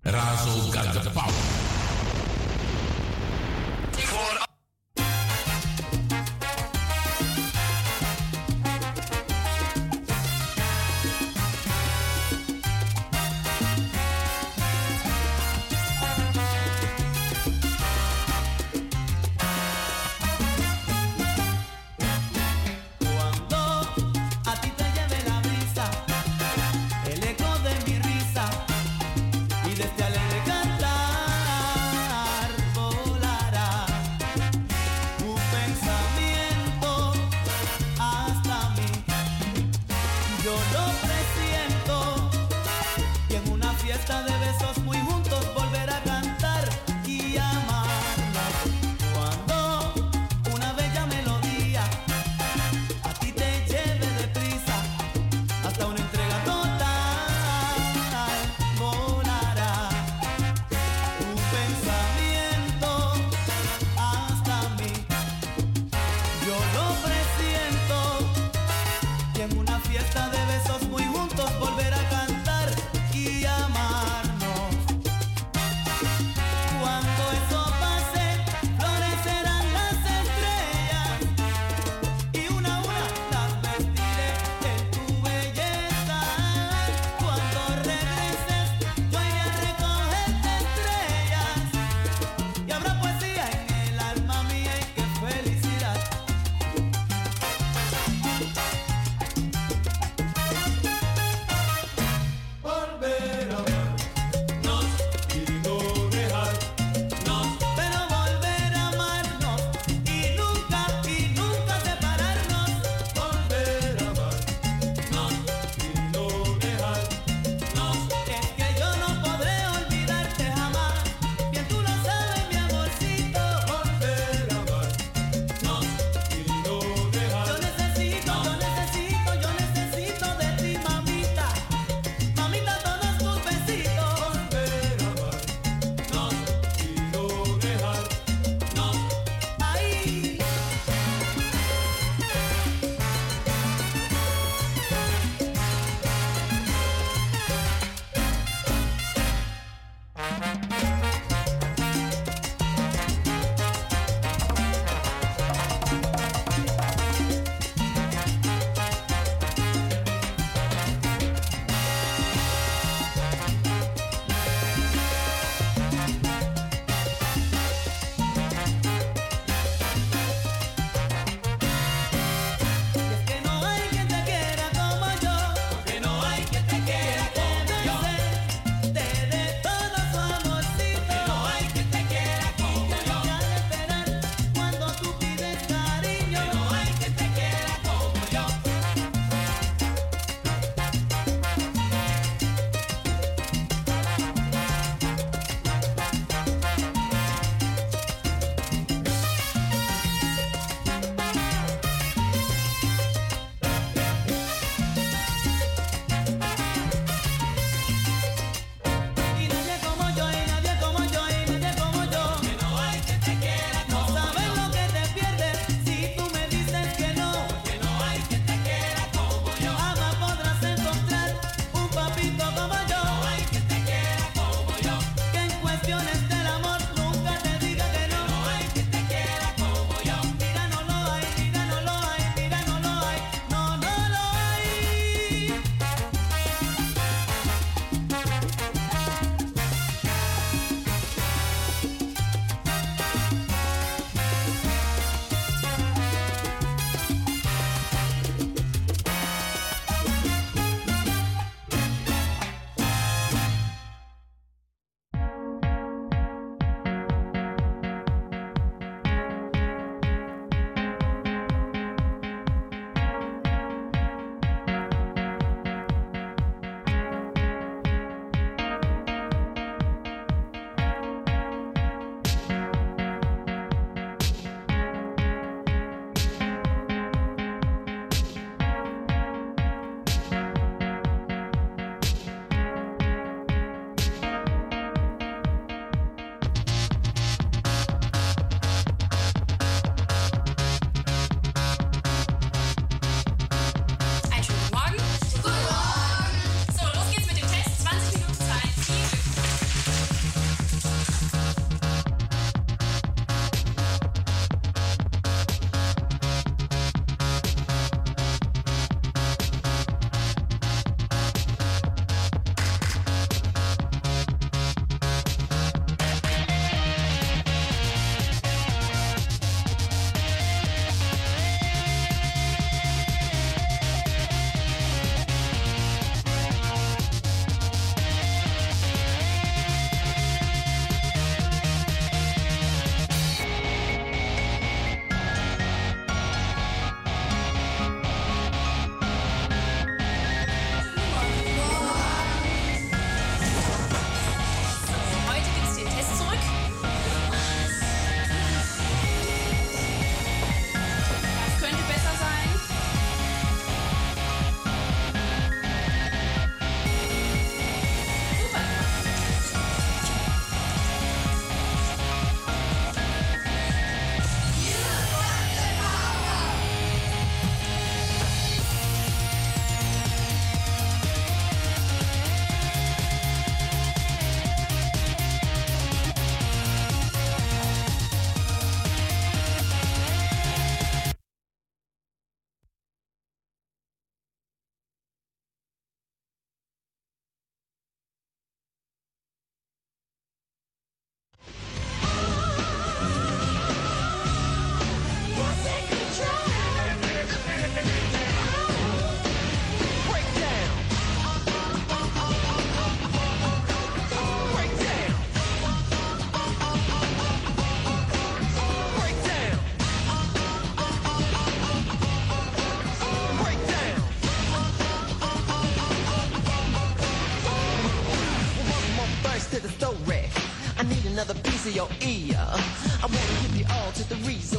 [0.01, 1.76] Razo got the power.
[4.07, 4.46] 24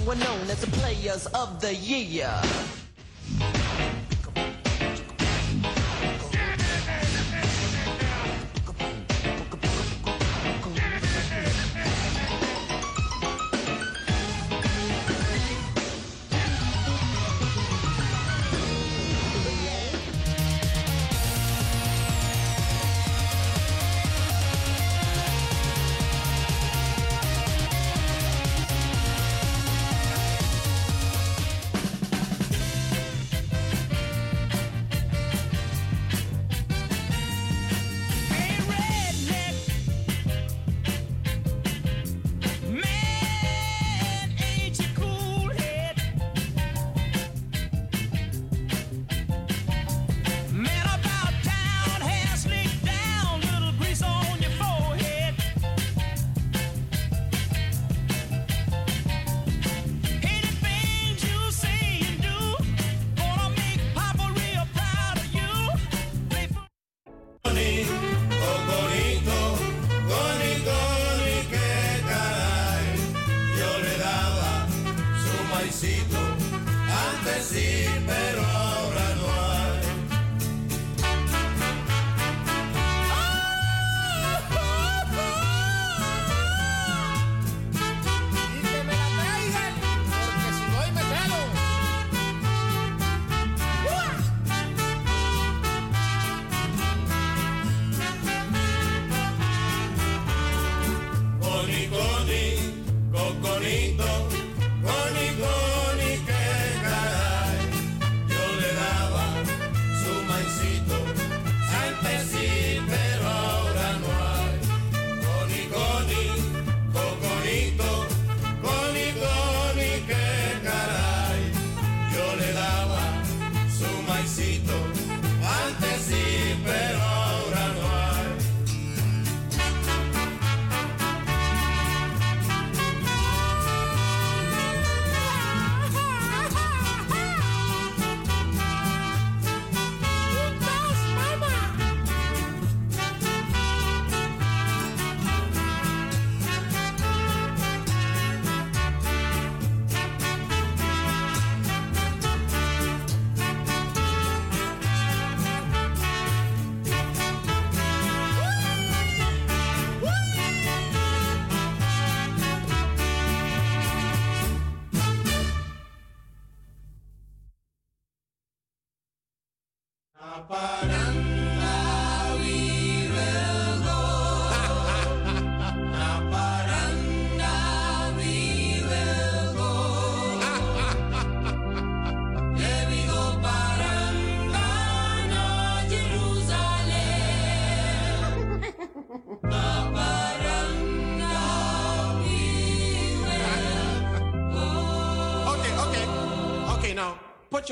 [0.08, 2.77] we're known as the players of the year.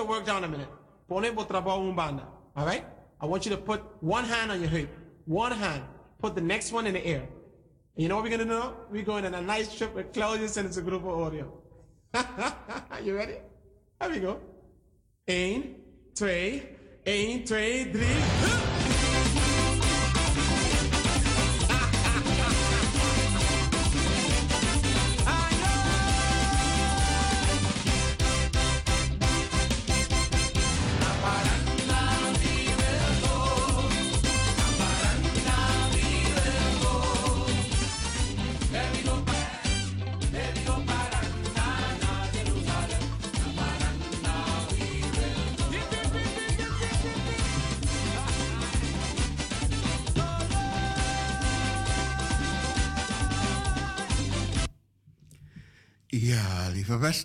[0.06, 0.68] Work down a minute.
[1.08, 2.26] Pone por trabajo un banda.
[2.56, 2.84] All right?
[3.20, 4.88] I want you to put one hand on your hip.
[5.26, 5.82] One hand.
[6.18, 7.20] Put the next one in the air.
[7.20, 8.74] And you know what we're going to do?
[8.90, 11.52] We're going on a nice trip with Claudius and it's a group of audio.
[13.04, 13.36] you ready?
[14.00, 14.40] Here we go.
[15.28, 15.74] Eén,
[16.14, 16.62] twee,
[17.04, 18.55] één, twee, drie.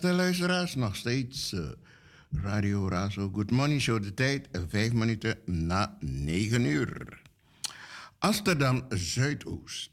[0.02, 1.70] Beste luisteraars, nog steeds eh,
[2.30, 4.02] Radio Razo Good Morning Show.
[4.02, 7.22] De tijd eh, vijf minuten na negen uur.
[8.18, 9.90] Amsterdam Zuidoost.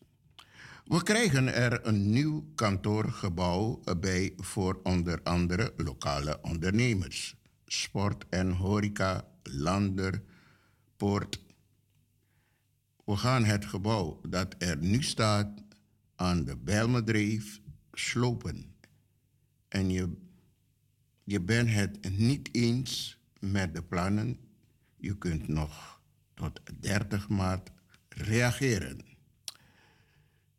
[0.86, 9.28] We krijgen er een nieuw kantoorgebouw bij voor onder andere lokale ondernemers, sport en horeca,
[9.44, 10.22] lander,
[10.98, 11.42] poort.
[13.06, 15.64] We gaan het gebouw dat er nu staat
[16.16, 17.60] aan de Bijlmedreef
[17.94, 18.78] slopen.
[19.70, 20.18] En je,
[21.24, 24.40] je bent het niet eens met de plannen,
[24.98, 26.02] je kunt nog
[26.34, 27.72] tot 30 maart
[28.10, 29.02] reageren.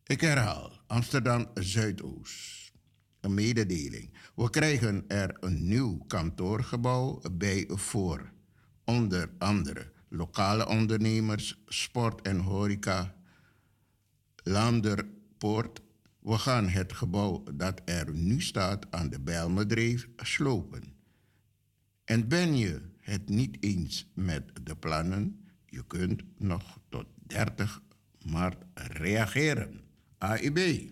[0.05, 2.73] Ik herhaal, Amsterdam Zuidoost.
[3.21, 4.11] Een mededeling.
[4.35, 8.33] We krijgen er een nieuw kantoorgebouw bij voor
[8.85, 13.15] onder andere lokale ondernemers, sport en horeca,
[14.43, 15.81] Landerpoort.
[16.21, 20.83] We gaan het gebouw dat er nu staat aan de Bijlmerdreef slopen.
[22.05, 27.83] En ben je het niet eens met de plannen, je kunt nog tot 30
[28.25, 29.81] maart reageren.
[30.19, 30.91] AIB.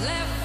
[0.00, 0.37] left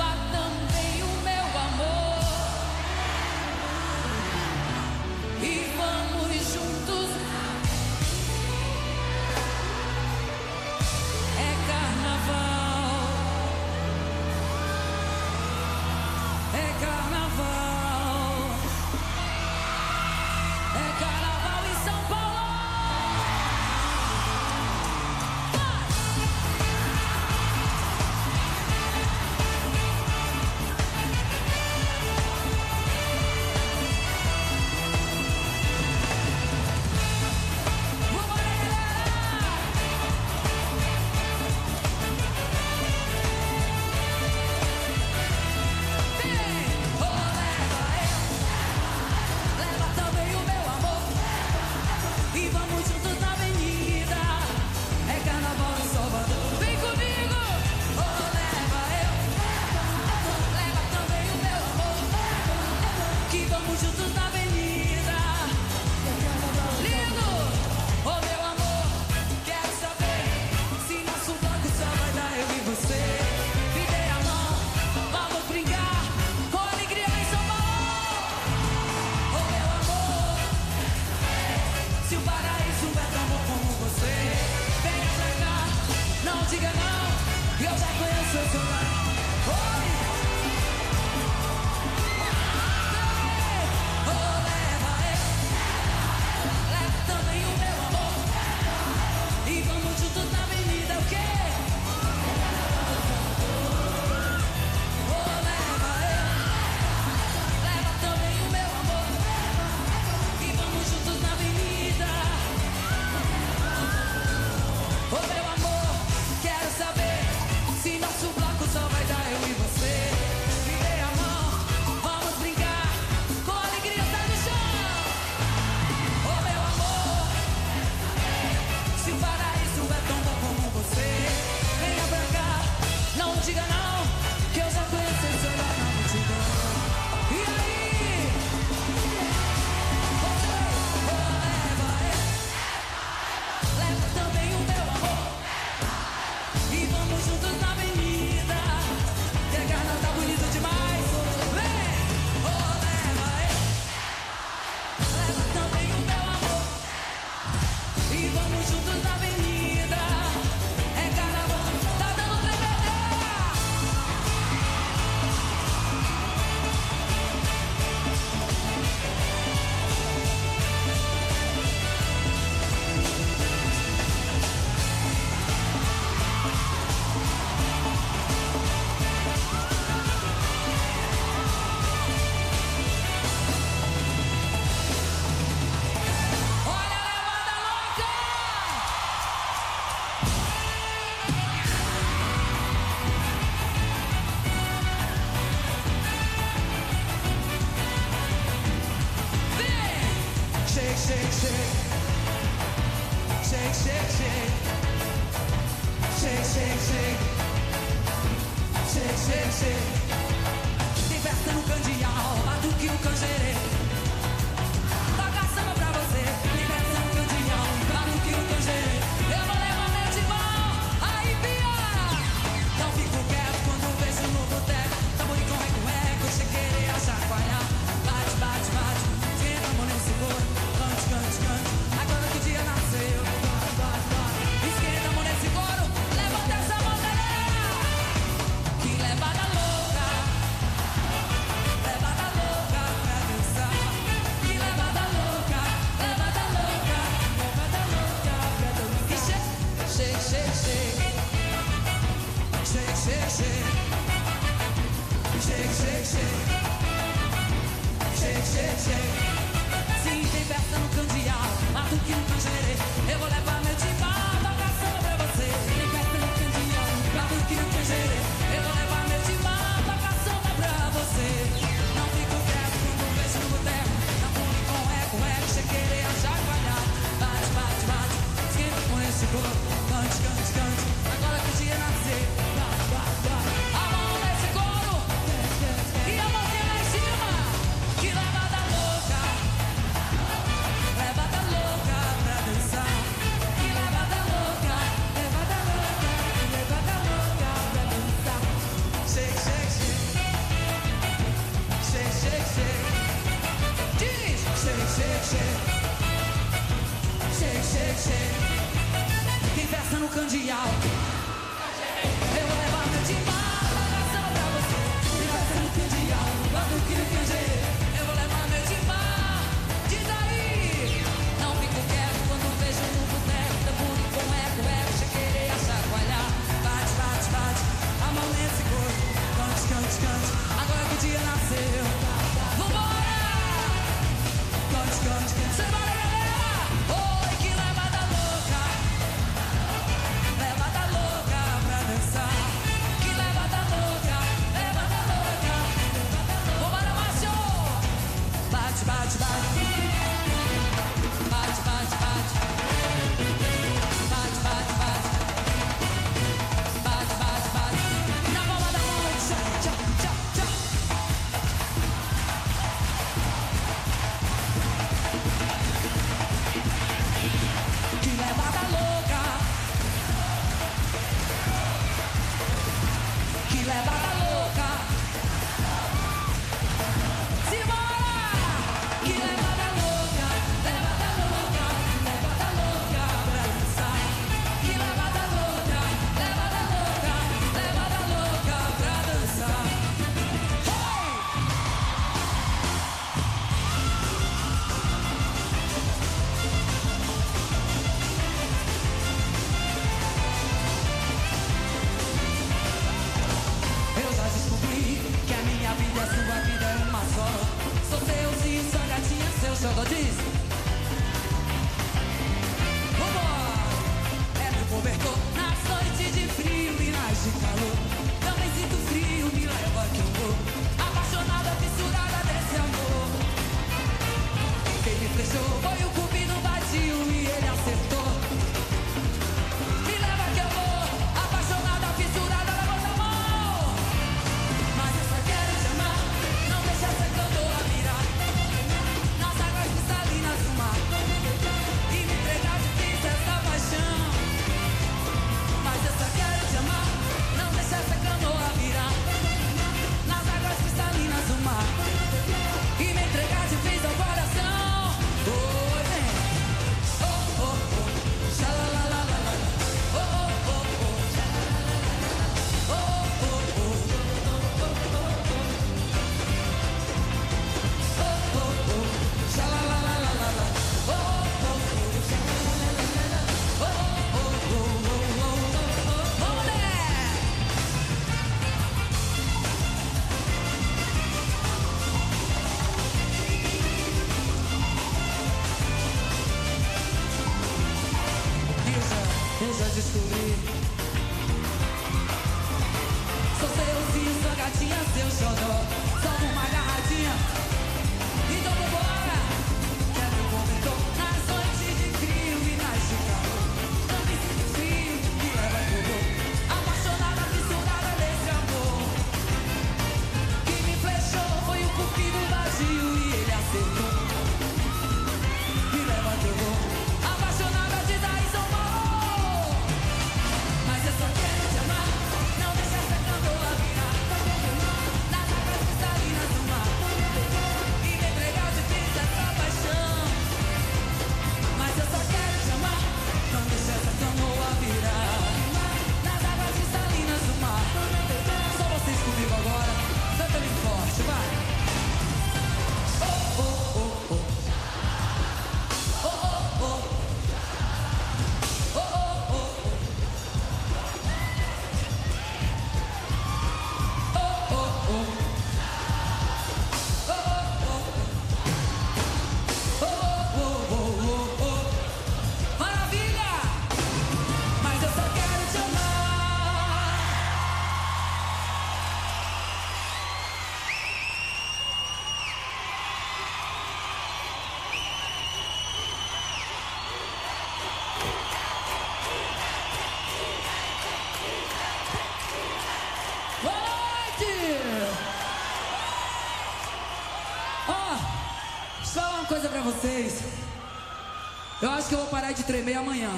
[592.24, 593.10] parar de tremer amanhã.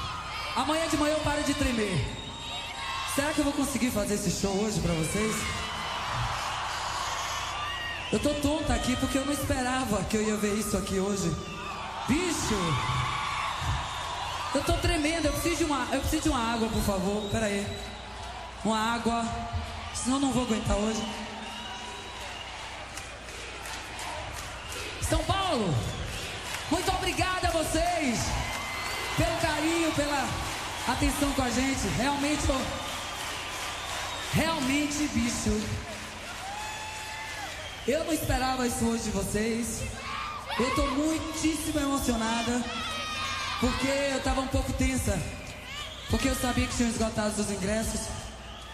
[0.56, 2.02] Amanhã de manhã eu paro de tremer.
[3.14, 5.36] Será que eu vou conseguir fazer esse show hoje pra vocês?
[8.10, 11.30] Eu tô tonta aqui porque eu não esperava que eu ia ver isso aqui hoje.
[12.08, 12.54] Bicho!
[14.54, 17.28] Eu tô tremendo, eu preciso de uma, eu preciso de uma água, por favor.
[17.30, 17.66] Pera aí.
[18.64, 19.26] Uma água.
[19.92, 21.02] Senão eu não vou aguentar hoje.
[30.92, 31.86] Atenção com a gente.
[31.96, 32.42] Realmente,
[34.32, 35.60] realmente, bicho.
[37.86, 39.82] Eu não esperava isso hoje de vocês.
[40.58, 42.62] Eu tô muitíssimo emocionada.
[43.60, 45.18] Porque eu tava um pouco tensa.
[46.10, 48.00] Porque eu sabia que tinham esgotado os ingressos.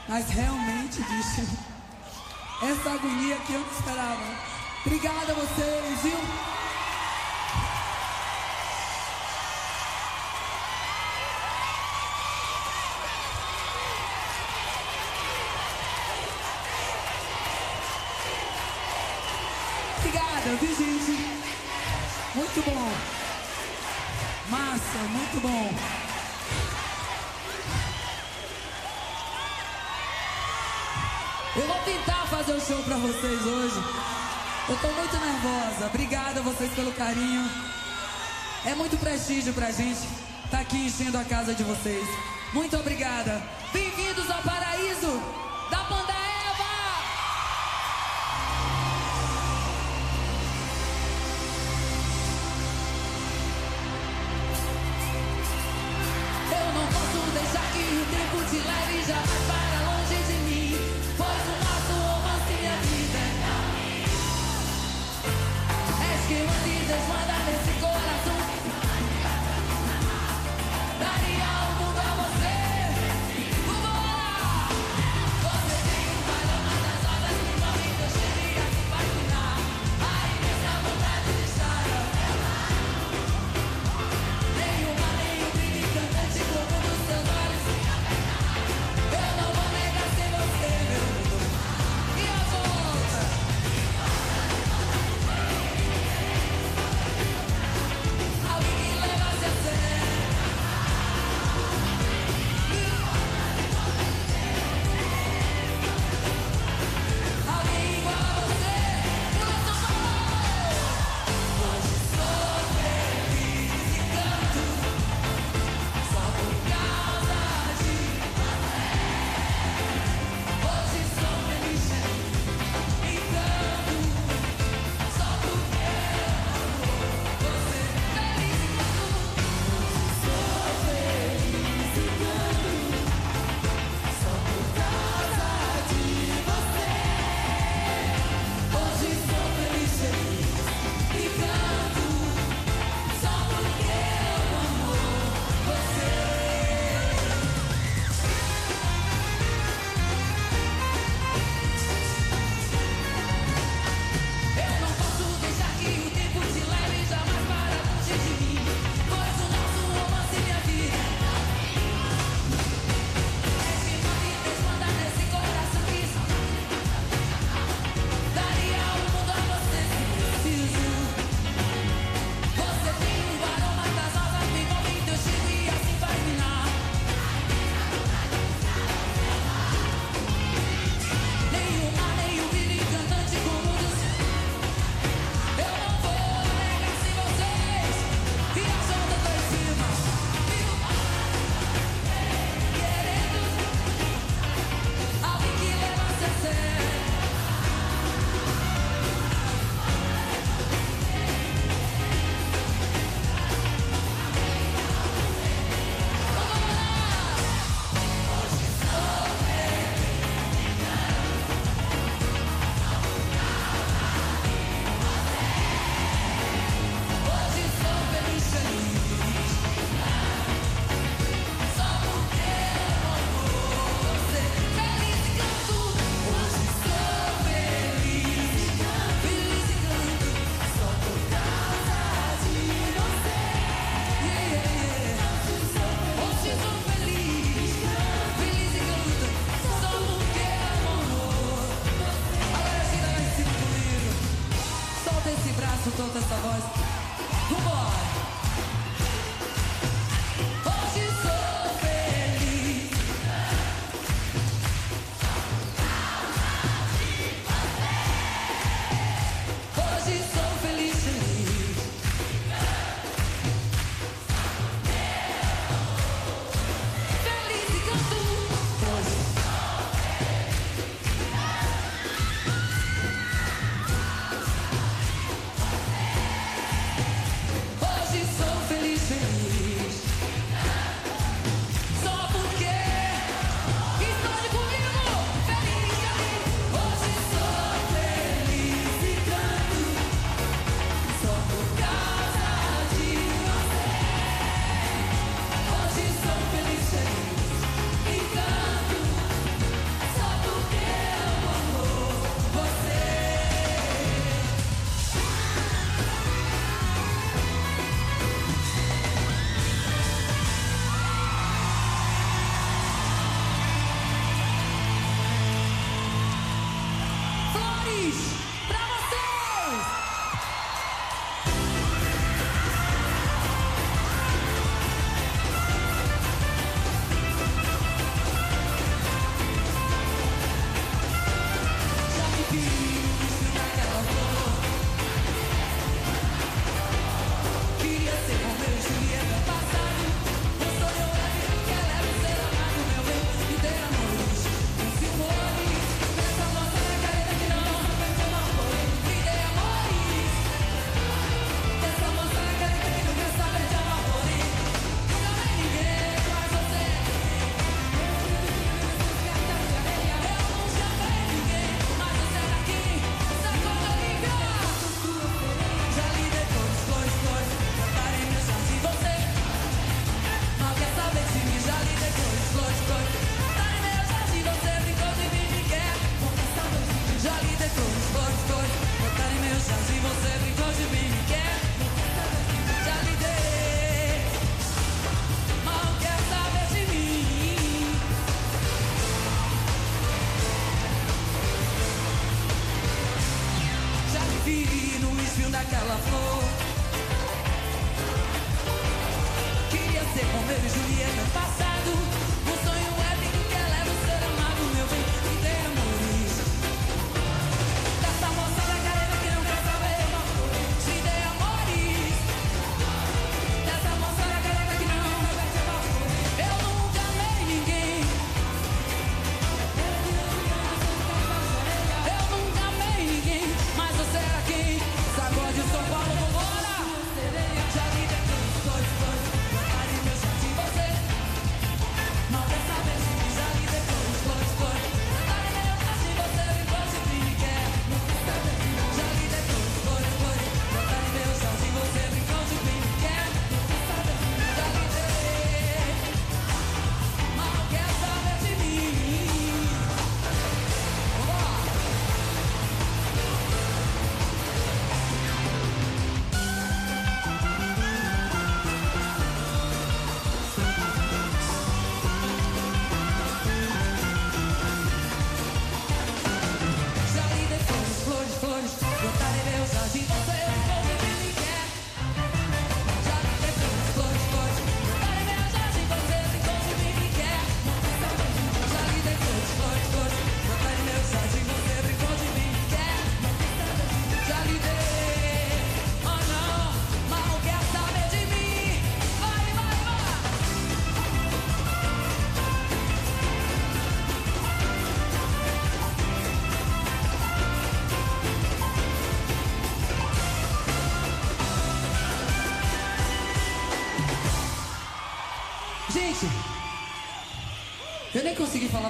[0.09, 1.47] Mas realmente, bicho.
[2.63, 4.55] Essa agonia que eu não esperava.
[4.87, 6.64] Obrigada a vocês, viu?
[34.67, 35.87] Eu tô muito nervosa.
[35.87, 37.51] Obrigada a vocês pelo carinho.
[38.65, 40.01] É muito prestígio pra gente
[40.47, 42.03] estar aqui enchendo a casa de vocês.
[42.55, 43.43] Muito obrigada.
[43.75, 45.23] Bem-vindos ao paraíso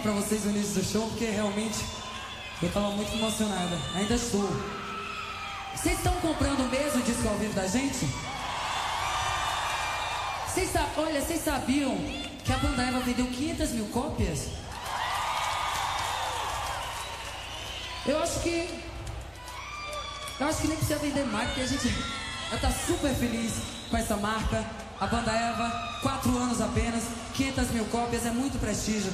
[0.04, 1.82] pra vocês no início do show, porque realmente
[2.60, 3.78] eu estava muito emocionada.
[3.94, 4.46] Ainda estou.
[5.74, 8.06] Vocês estão comprando mesmo o disco ao vivo da gente?
[10.46, 11.96] Vocês olha, vocês sabiam
[12.44, 14.48] que a banda Eva vendeu 500 mil cópias?
[18.04, 18.84] Eu acho que.
[20.38, 21.88] Eu acho que nem precisa vender mais, porque a gente
[22.60, 23.54] tá super feliz
[23.90, 24.62] com essa marca.
[25.00, 29.10] A banda Eva, 4 anos apenas, 500 mil cópias, é muito prestígio.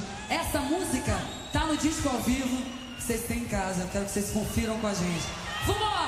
[0.53, 1.17] Essa música
[1.53, 2.61] tá no disco ao vivo
[2.97, 3.87] que vocês têm em casa.
[3.89, 5.25] Quero que vocês confiram com a gente.
[5.65, 6.00] Vamos!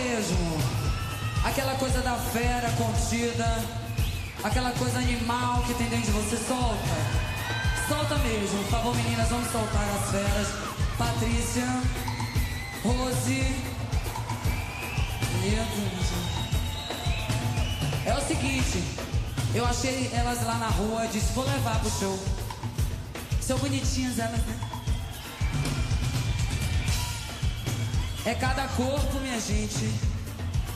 [0.00, 0.58] Mesmo.
[1.44, 3.64] Aquela coisa da fera contida.
[4.42, 6.36] Aquela coisa animal que tem dentro de você.
[6.36, 6.96] Solta.
[7.88, 8.62] Solta mesmo.
[8.64, 10.48] Por favor, meninas, vamos soltar as feras.
[10.96, 11.66] Patrícia.
[12.82, 13.70] Rose.
[18.06, 18.82] É o seguinte.
[19.54, 21.06] Eu achei elas lá na rua.
[21.06, 22.18] Disse, vou levar pro show.
[23.40, 24.59] São bonitinhas elas, né?
[28.24, 29.92] É cada corpo, minha gente,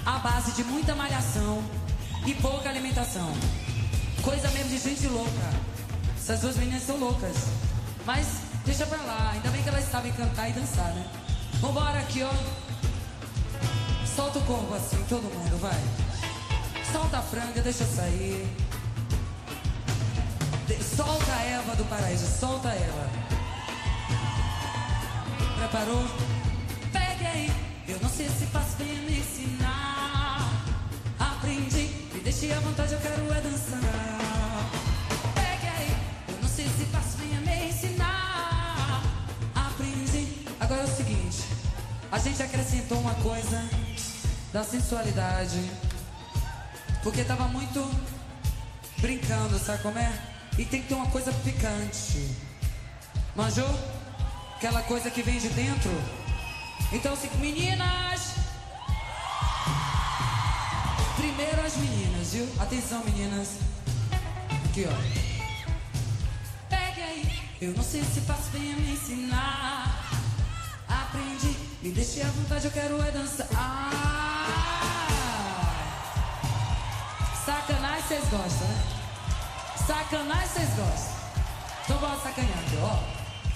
[0.05, 1.63] à base de muita malhação
[2.27, 3.31] e pouca alimentação.
[4.23, 5.51] Coisa mesmo de gente louca.
[6.17, 7.37] Essas duas meninas são loucas.
[8.07, 8.27] Mas
[8.65, 11.07] deixa pra lá, ainda bem que elas sabem cantar e dançar, né?
[11.61, 12.31] Vambora aqui, ó.
[14.17, 15.79] Solta o corpo assim, todo mundo, vai.
[16.93, 18.47] Solta a franga, deixa sair.
[20.67, 23.11] De- solta a Eva do paraíso, solta ela.
[25.59, 26.05] Preparou?
[28.17, 30.65] Sei se faço bem me ensinar.
[31.19, 33.81] Aprendi, me deixei à vontade, eu quero é dançar.
[35.35, 35.97] Pegue aí,
[36.29, 39.03] eu não sei se faço bem me ensinar.
[39.53, 40.47] Aprendi.
[40.61, 41.43] Agora é o seguinte,
[42.13, 43.69] a gente acrescentou uma coisa
[44.53, 45.69] da sensualidade.
[47.03, 47.91] Porque tava muito
[48.99, 50.13] brincando, sabe como é?
[50.57, 52.31] E tem que ter uma coisa picante.
[53.35, 53.69] Manjou?
[54.55, 56.24] Aquela coisa que vem de dentro.
[56.95, 58.35] Então, assim, meninas!
[61.17, 62.49] Primeiro as meninas, viu?
[62.61, 63.59] Atenção, meninas.
[64.65, 64.93] Aqui, ó.
[66.71, 67.43] Pegue aí.
[67.61, 70.09] Eu não sei se faço bem a me ensinar.
[70.89, 71.57] Aprendi.
[71.83, 73.49] Me deixei à vontade, eu quero é dançar.
[73.57, 74.45] Ah!
[77.45, 78.85] Sacanagem vocês gostam, né?
[79.85, 81.15] Sacanagem vocês gostam.
[81.85, 82.99] Então bora sacanear aqui, ó.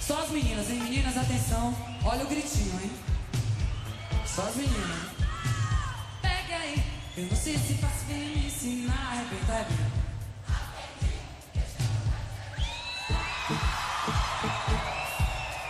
[0.01, 0.83] Só as meninas, hein?
[0.83, 1.73] Meninas, atenção.
[2.03, 3.08] Olha o gritinho, hein?
[4.35, 5.09] Só as meninas.
[6.21, 6.83] Pega aí.
[7.17, 9.11] Eu não sei se faço bem me ensinar.
[9.11, 9.99] Arrebenta, arrebenta.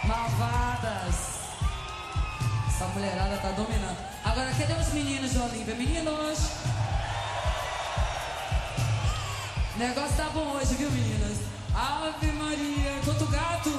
[0.04, 1.16] Malvadas.
[2.68, 3.98] Essa mulherada tá dominando.
[4.24, 5.76] Agora, cadê os meninos de Olímpia?
[5.76, 6.40] Meninos!
[9.78, 11.38] Negócio tá bom hoje, viu, meninas?
[11.74, 13.70] Ave Maria, quanto gato!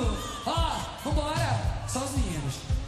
[0.47, 1.84] Ó, vambora!
[1.86, 2.80] Só os meninos.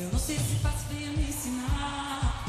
[0.00, 2.44] Eu não sei se faço bem a me ensinar.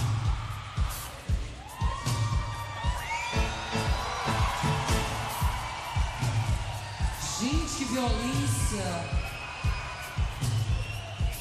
[7.40, 9.20] Gente, que violência!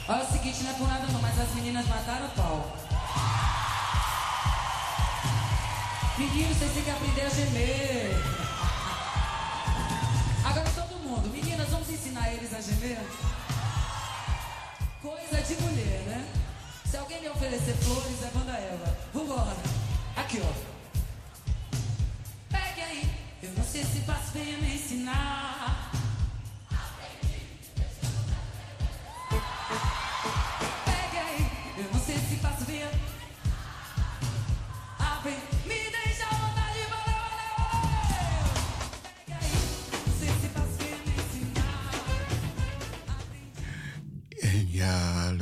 [0.09, 2.77] Olha o seguinte, não é por nada não, mas as meninas mataram o pau.
[6.17, 8.17] Meninos, vocês têm que aprender a gemer.
[10.47, 12.99] Agora todo mundo, meninas, vamos ensinar eles a gemer?
[15.01, 16.29] Coisa de mulher, né?
[16.85, 18.97] Se alguém me oferecer flores, é banda Eva.
[19.15, 19.57] Vambora.
[20.17, 20.53] Aqui, ó.
[22.51, 23.11] Pegue aí.
[23.41, 25.93] Eu não sei se faço bem me ensinar.
[29.31, 30.08] Pegue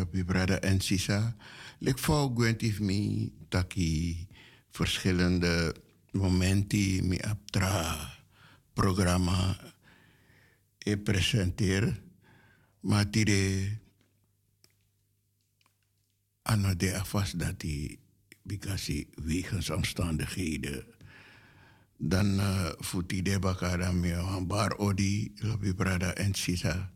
[0.06, 1.36] Lopi Brada en Sisa.
[1.78, 4.26] Ik volg Gwentif me taki
[4.70, 5.74] verschillende
[6.12, 8.14] momenten mi aptra
[8.72, 9.58] programma
[10.78, 12.02] e presenteer.
[12.80, 13.78] Maar tire
[16.42, 17.98] ano de afas dat die
[18.42, 20.86] bikasi wegens omstandigheden
[21.98, 26.94] dan uh, futi de bakara me een bar odi lopi brada en sisa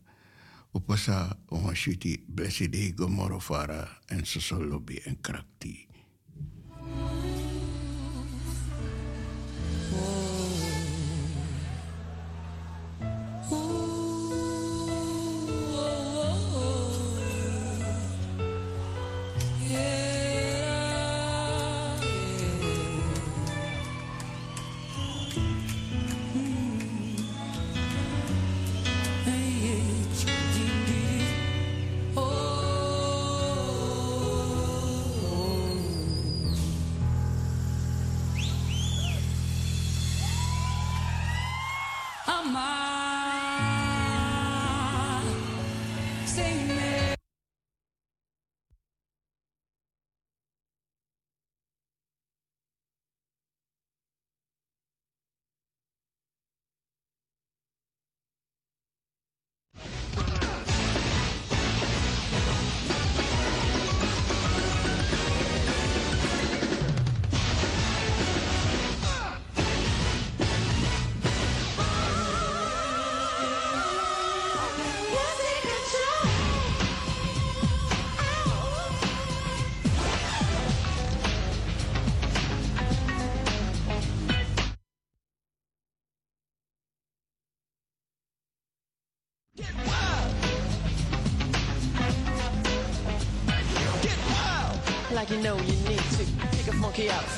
[0.73, 5.90] upasa uma shuti blessed gomorofara en sosolobi en krakti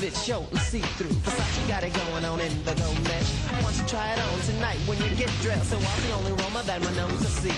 [0.04, 1.08] outfit, short and see-through.
[1.08, 3.32] Versace got it going on in the gold mesh.
[3.62, 5.70] Don't you try it on tonight when you get dressed?
[5.70, 7.54] So I'm the only Roma that my nose to see.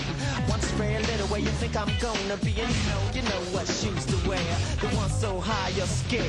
[0.49, 3.21] Want to spray a little where you think I'm gonna be, and you know, you
[3.23, 4.39] know what shoes to wear.
[4.81, 6.25] The one so high you're scared.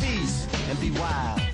[0.00, 1.47] Peace and be wild.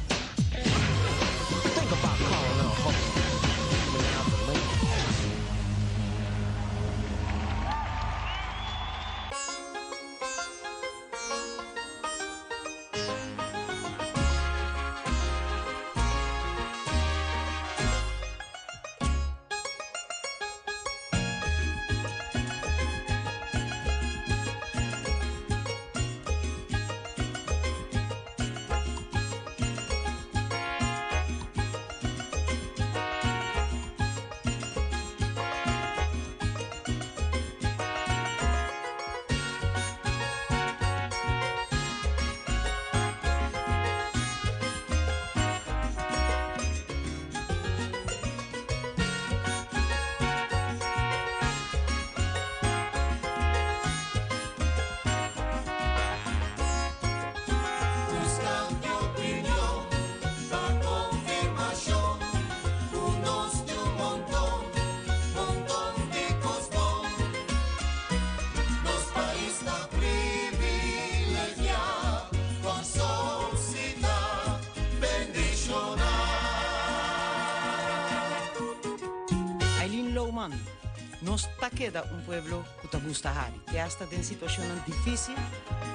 [83.15, 85.37] Cruz Tahari, que hasta en situación difícil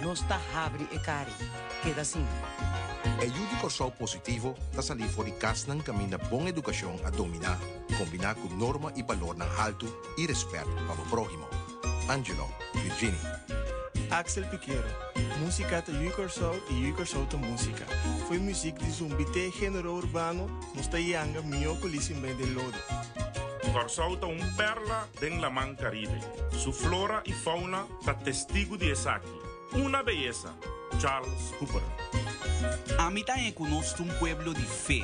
[0.01, 1.33] nos tahabri e cari.
[1.83, 2.25] Queda assim.
[3.19, 7.59] É o corsal positivo da salifori casnan caminha bom educação a dominar,
[7.97, 9.85] combinar com norma e valor na alto
[10.17, 11.45] e respeito para o próximo.
[12.07, 13.43] Angelo, Virginia.
[14.11, 14.87] Axel Piquero,
[15.39, 17.85] música de Yucor Soul e Yucor Soul de música.
[18.29, 23.18] Foi música de zumbi de gênero urbano, mostrando a minha colíssima de lodo.
[23.73, 26.19] Consorta un perla en la man Caribe.
[26.51, 29.21] Su flora y fauna está testigo de esa
[29.73, 30.53] Una belleza.
[30.97, 31.81] Charles Cooper.
[32.97, 35.03] A mí también conozco un pueblo de fe.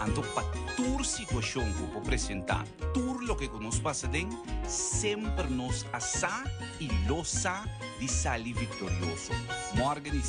[0.00, 2.66] Anto patur si cochongo por presentar.
[2.94, 4.30] Tur lo que conozco pasaden
[4.66, 6.44] siempre nos asa
[6.78, 7.64] y losa
[8.00, 9.32] de salir victorioso.
[9.74, 10.22] Morgan y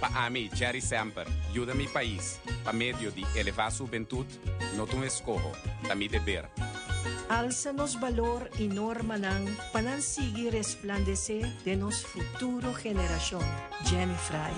[0.00, 4.26] Paami Jerry Semper, Yuda Mi País, pa medio de elevar su juventud,
[4.76, 5.52] no tu escojo,
[5.94, 6.48] mi deber.
[7.28, 13.42] Álzanos valor y norma nan, panan sigue resplandecer de nos futuro generación.
[13.84, 14.52] Jenny Fry.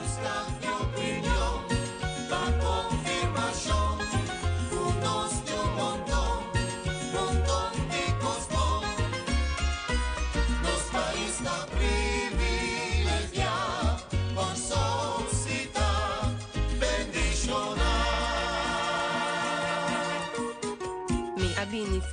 [2.61, 3.99] confirmación,
[5.77, 6.24] montón.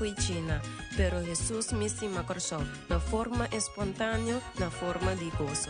[0.01, 0.59] Fui China,
[0.97, 5.69] pero Jesús me sima corsou, na forma espontânea, na forma de gozo.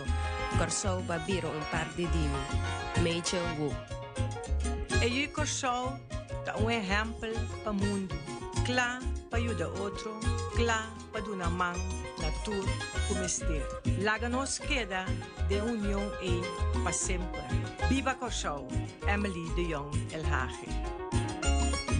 [0.57, 2.43] Corsou babiro um par de dimi.
[3.03, 3.75] Meichel Wu.
[5.01, 5.99] E io corsou
[6.45, 8.15] da un exemplo para mundo.
[8.65, 10.17] Clá para ajudar outro,
[10.55, 11.75] clá para dar mão
[12.21, 12.65] na tur
[13.09, 13.67] como ester.
[13.99, 15.03] Laga nos queda
[15.49, 16.39] de união e
[16.81, 17.43] para sempre.
[17.89, 18.65] Viva Corsou,
[19.05, 21.00] Emily de Jong El.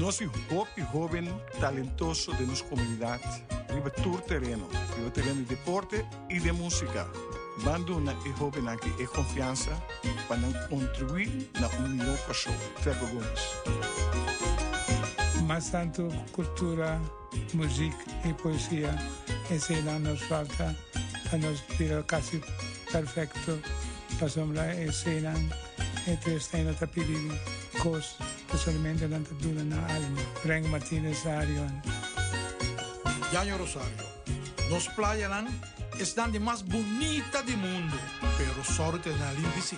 [0.01, 6.39] Nós hopi joven talentoso de nossa comunidade, riba tour terreno, riba terreno de deporte e
[6.39, 7.07] de música.
[7.63, 9.69] Banduna e joven aqui e confiança
[10.27, 10.39] para
[10.69, 12.57] contribuir na união cachorro.
[12.77, 13.41] Ferro Gomes.
[15.45, 16.99] Mas tanto cultura,
[17.53, 18.95] música e poesia,
[19.51, 20.75] esse não nos falta,
[21.29, 22.41] que nos tira quase
[22.91, 23.61] perfeito,
[24.19, 25.35] passamos lá e cena,
[26.07, 27.37] e tristeza está pedindo,
[27.83, 29.73] cos, que specialmente dan te doelen.
[30.43, 31.81] Frank Martinez Arion.
[33.31, 34.03] Janjo Rosario,
[34.69, 35.47] nos Playa Lan
[35.97, 37.95] es de más bonita del mundo,
[38.37, 39.77] pero sorte na Limbisi.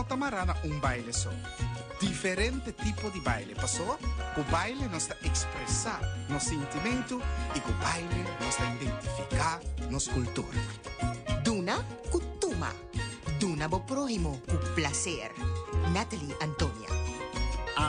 [0.00, 1.30] No tamarana un baile so.
[2.00, 3.98] Diferente tipo de baile, passou?
[4.36, 7.20] O baile nos está expressar nos sentimento
[7.54, 10.58] e o baile nos está identificar nos cultura.
[11.44, 12.72] Duna kutuma.
[13.38, 15.32] Duna bo prójimo ku placer.
[15.92, 16.99] Natalie Antonia.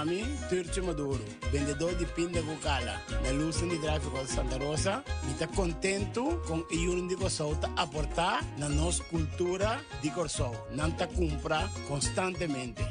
[0.01, 5.45] Ami, Turcio Maduro, vendedor de pinda Bucala, na luz de tráfico de Santa Rosa, está
[5.45, 10.55] contento com o Yuri de Corsol tá aportar na nossa cultura de Corsol.
[10.71, 12.81] Não tá compra constantemente.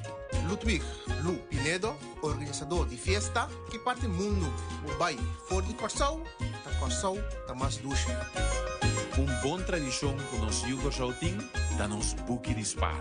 [0.48, 0.84] Ludwig
[1.24, 4.46] Lu Pinedo, organizador de fiesta que parte mundo
[4.88, 6.22] o baile for de Corsol,
[6.62, 8.06] ta Corsol, ta mais duche.
[9.18, 11.38] Um bom tradição que nos Yugo Shouting,
[11.76, 13.00] da nos buque dispar.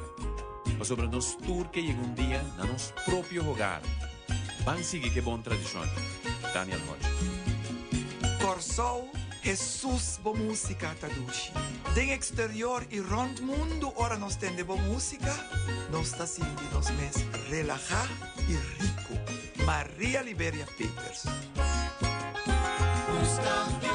[0.80, 3.82] Mas sobre nos tour que llega um dia na nos próprio hogar.
[4.64, 5.84] Van seguir que bom tradição.
[6.54, 8.40] Daniel Hodge.
[8.42, 9.10] Corsol,
[9.44, 11.52] Jesus bo música tadushi.
[11.94, 15.36] Den exterior e rond mundo ora nos tende bo música,
[15.92, 18.08] nos está sinti nos mes relajar
[18.48, 19.20] e rico.
[19.66, 21.26] Maria Liberia Peters.
[23.20, 23.89] Buscando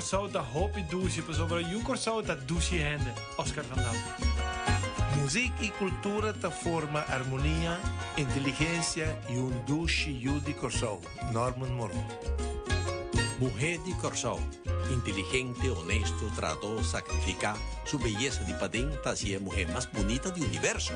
[0.00, 3.12] Corso da Hopi hoop in douche, pas over Jukor zou hende.
[3.36, 3.94] Oscar van Dam.
[5.60, 7.78] E cultura da forma harmonia,
[8.16, 12.02] inteligência e um duche yu de Corsol, Norman Moreau.
[13.38, 14.40] Mulher de Corso
[14.90, 20.94] inteligente, honesto, tratou, sacrificar, sua beleza de padem ser a mulher mais bonita do universo.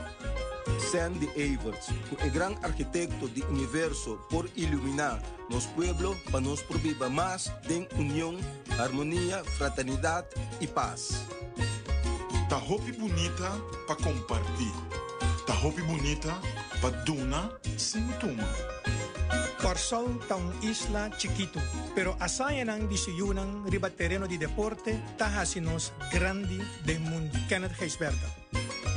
[0.79, 7.53] Sandy Everts, o gran arquitecto do universo por iluminar nos pueblos para nos proviva mais
[7.67, 8.37] de união,
[8.79, 10.29] harmonia, fraternidade
[10.61, 11.25] e paz.
[12.49, 13.51] Tá roupa bonita
[13.87, 14.89] para compartilhar.
[15.47, 16.33] Tá roupa bonita
[16.81, 18.49] para duna sem tuma.
[19.65, 21.59] Corsol ta un isla chiquito,
[21.95, 27.33] pero asaya nang disiyunang ribat terreno di deporte tahasinos grandi del mundo.
[27.49, 28.29] Kenneth Geisberta.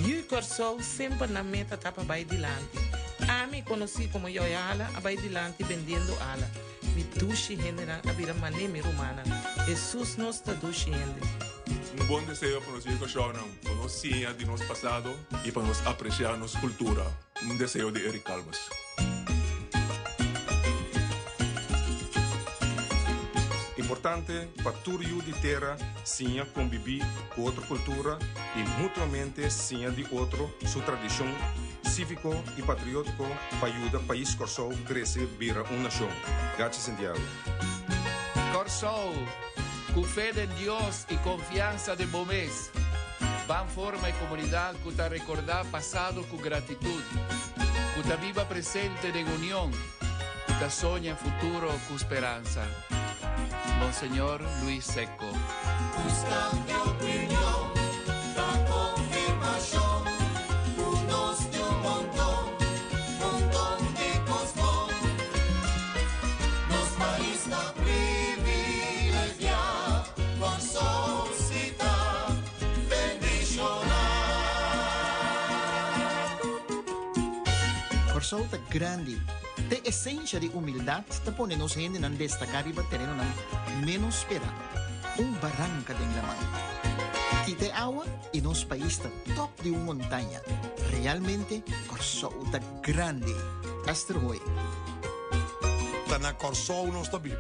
[0.04, 2.78] Yu Corsol sempre na meta tapa vai dilante.
[3.28, 6.48] Ami conheci como Yoyala, a vai dilante vendendo ala.
[6.96, 9.24] Mi dushi hende na abira maneme romana.
[9.66, 11.22] Jesus nos ta dushi hende.
[12.00, 16.38] Un buen deseo para los hijos Shonan, conocía de nuestro pasado y para nos apreciar
[16.38, 17.04] nuestra cultura.
[17.50, 18.60] Un deseo de Eric Calvas.
[23.88, 27.02] Importante para tudo de terra sim conviver
[27.34, 28.20] com outra cultura
[28.54, 31.26] e mutuamente sim de outro sua tradição
[31.86, 33.26] cívico e patriótico
[33.62, 36.10] para ajudar o país Corsol crescer vira uma nação.
[36.58, 37.18] Graças Santiago.
[38.52, 39.14] Corsol,
[39.94, 42.70] con fe en Dios y confianza de Bomés,
[43.48, 47.02] van forma y comunidad que te recordar pasado con gratitud,
[47.96, 49.72] que te viva presente en unión,
[50.60, 52.64] que te soña futuro con esperanza.
[53.80, 55.26] Monseñor Luis Seco.
[56.04, 57.72] Buscando opinión,
[58.36, 60.04] pa' confirmación,
[60.78, 62.46] unos de un montón,
[63.20, 64.90] montón de cosmón.
[66.70, 69.60] Nos país da privilegia,
[70.40, 72.28] con sociedad
[72.90, 73.98] bendicionar.
[78.14, 79.18] Corsolta grande.
[79.70, 83.28] Este The esensya de humildad tapone nos hende nan destacar y batero nan
[83.84, 84.48] menos pera,
[85.18, 86.38] un barranca de enlamán.
[87.46, 90.42] Quite agua y nos paísta top de una montaña,
[90.90, 93.36] realmente corsouta grande,
[93.90, 94.40] hasta hoy.
[96.08, 97.36] Tana corsou nos tabibo,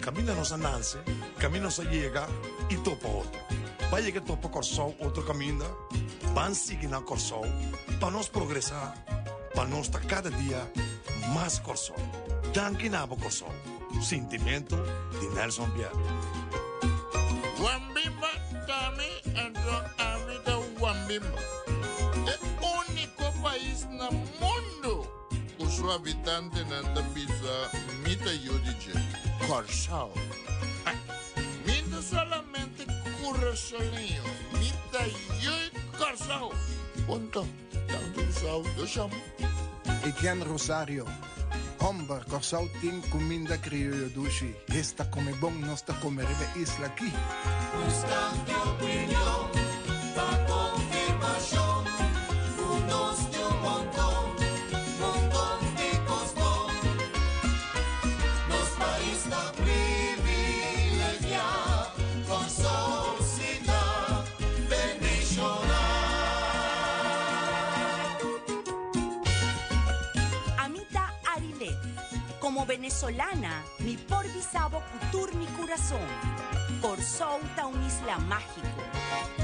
[0.00, 0.98] camina nos ananse,
[1.38, 2.26] camino se llega
[2.68, 3.40] y topa otro.
[3.92, 5.66] Vaya que topa corsou, otro camina,
[6.34, 7.46] van sigue na corsou,
[8.00, 8.94] para nos progresar,
[9.54, 10.66] para nos cada día
[11.28, 11.96] mais Corsol.
[12.52, 13.52] Danke Nabo Corsol.
[14.02, 14.76] Sentimento
[15.20, 15.92] de Nelson Pierre.
[17.60, 18.30] Wambimba
[18.66, 21.38] Tami entrou amiga Wambimba.
[22.26, 25.18] É o único país no mundo
[25.56, 27.70] cujo habitante não pisa
[28.06, 28.92] mita yudige.
[29.46, 30.12] Corsal.
[31.66, 32.86] Minta solamente
[33.20, 34.22] curra solinho.
[34.52, 35.04] Mita
[35.42, 36.52] yui Corsal.
[37.06, 37.46] Ponto.
[37.88, 39.16] Tanto sal do chamo.
[40.04, 41.04] Etienne Rosario.
[41.80, 44.54] Ombar corsaltin cominda crioulo dushi.
[44.68, 47.12] Esta come bom, está tá comendo isla aqui.
[47.84, 49.48] Busca opinião.
[72.78, 76.06] Venezolana, mi porvisabo cultur mi corazón.
[76.80, 78.82] Corsou ta un isla mágico.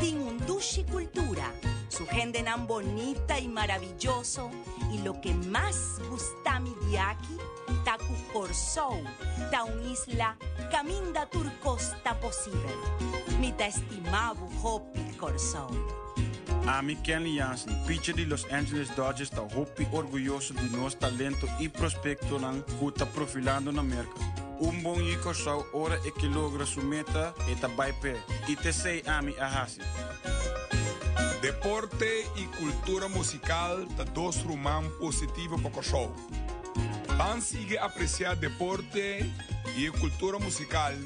[0.01, 1.53] Tin un dushi cultura.
[1.89, 4.51] Su gente tan bonita y maravilloso.
[4.93, 7.37] Y lo que más gusta mi diaki,
[7.85, 9.03] ta ku Corsou,
[9.51, 10.37] ta un isla
[10.71, 12.73] caminda turcosta posible.
[13.41, 15.71] Mi ta estimabo hopi Corsou.
[16.67, 21.69] Ami Kenley Jansen, pitcher de Los Angeles Dodgers, está hopi orgulhoso de nosso talento e
[21.69, 24.15] prospecto lang kuta profilando na América.
[24.61, 28.17] Um bom yico sau ora e que logra sua meta e tá pé.
[28.49, 29.81] E te sei ami ahasi.
[31.43, 36.11] Deporte y cultura musical da dos rumam positivo para show.
[37.19, 39.31] Van sigue apreciar deporte
[39.77, 40.97] y cultura musical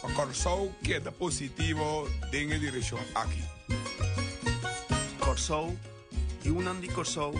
[0.00, 3.59] para show queda positivo en dirección aquí.
[5.30, 5.72] Corso
[6.42, 7.30] y un Andy Corso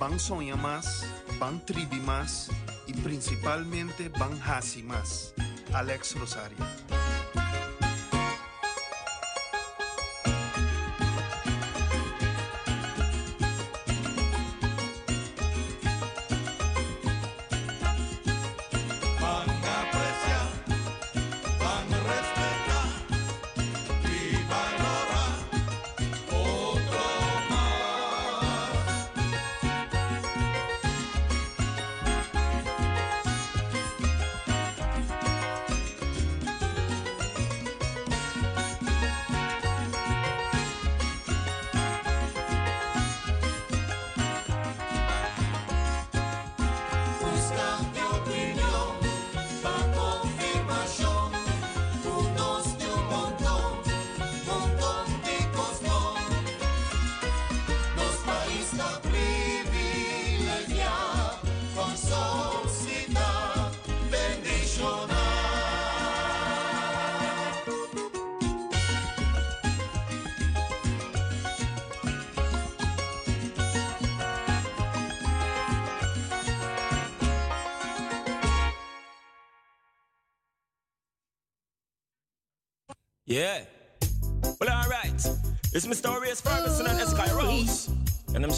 [0.00, 1.04] van Sonia más,
[1.38, 2.48] van Tribi más
[2.86, 5.34] y principalmente van Hasi más.
[5.74, 6.56] Alex Rosario.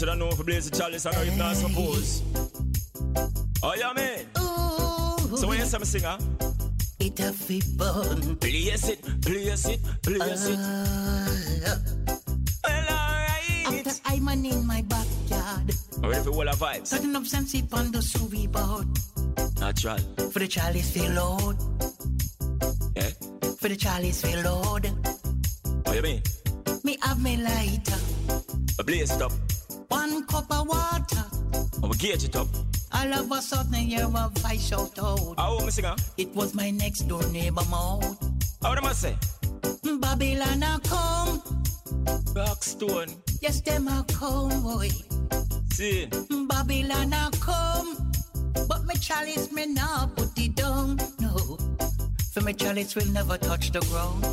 [0.01, 2.23] Should have known for Blaze the Chalice, I know if not suppose.
[3.61, 4.25] Oh, yeah, man.
[5.37, 6.17] So when you say me singer?
[6.99, 8.33] It a fi bun.
[8.41, 10.57] Blaze it, blaze it, blaze it.
[12.63, 13.67] Well, alright.
[13.67, 15.71] After I'm an in my backyard.
[16.01, 16.89] I'm ready for all the vibes.
[16.89, 18.87] Cutting up some sip on the sous board.
[19.59, 19.99] Natural.
[20.31, 21.57] For the chalice feel load.
[22.95, 23.11] Yeah.
[23.59, 24.91] For the chalice feel load.
[25.85, 26.23] Oh, you mean?
[26.83, 27.99] Me have me lighter.
[28.79, 29.31] I blaze it up.
[29.91, 31.25] One cup of water.
[31.83, 32.47] I will gauge it up.
[32.93, 35.35] All of a sudden you a voice shout out.
[35.37, 35.95] How me singer?
[36.17, 38.17] It was my next door neighbor mouth.
[38.61, 39.17] How them I say?
[39.99, 41.41] Babylon a come.
[42.33, 43.11] Rockstone.
[43.41, 44.89] Yes, them a come, boy.
[45.73, 46.07] See.
[46.47, 48.11] Babylon a come.
[48.69, 50.99] But me chalice me now put it down.
[51.19, 51.57] No.
[52.33, 54.23] For me chalice will never touch the ground.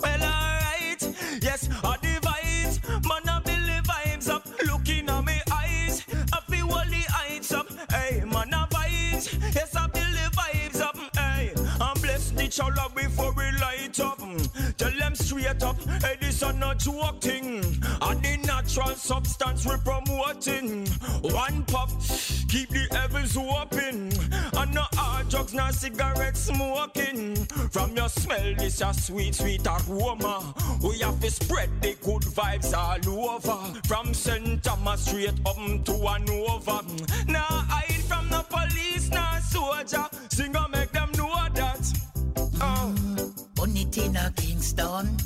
[0.00, 1.02] Well, alright.
[1.40, 1.96] Yes, I
[12.60, 14.18] up before we light up.
[14.18, 14.76] Mm.
[14.76, 15.80] Tell them straight up.
[16.02, 16.82] Hey, this a not
[17.20, 17.64] thing.
[18.02, 20.86] And the natural substance we promoting.
[21.22, 21.90] One puff,
[22.48, 24.12] keep the heavens open.
[24.56, 27.36] And no hard drugs, no cigarette smoking.
[27.70, 30.54] From your smell, this a sweet, sweet aroma.
[30.82, 33.78] We have to spread the good vibes all over.
[33.86, 34.62] From St.
[34.62, 36.82] Thomas straight up to Hanover.
[36.82, 37.28] Mm.
[37.28, 40.06] Now hide from the police, now soldier.
[40.30, 40.67] Sing and
[43.98, 45.16] in a Kingston.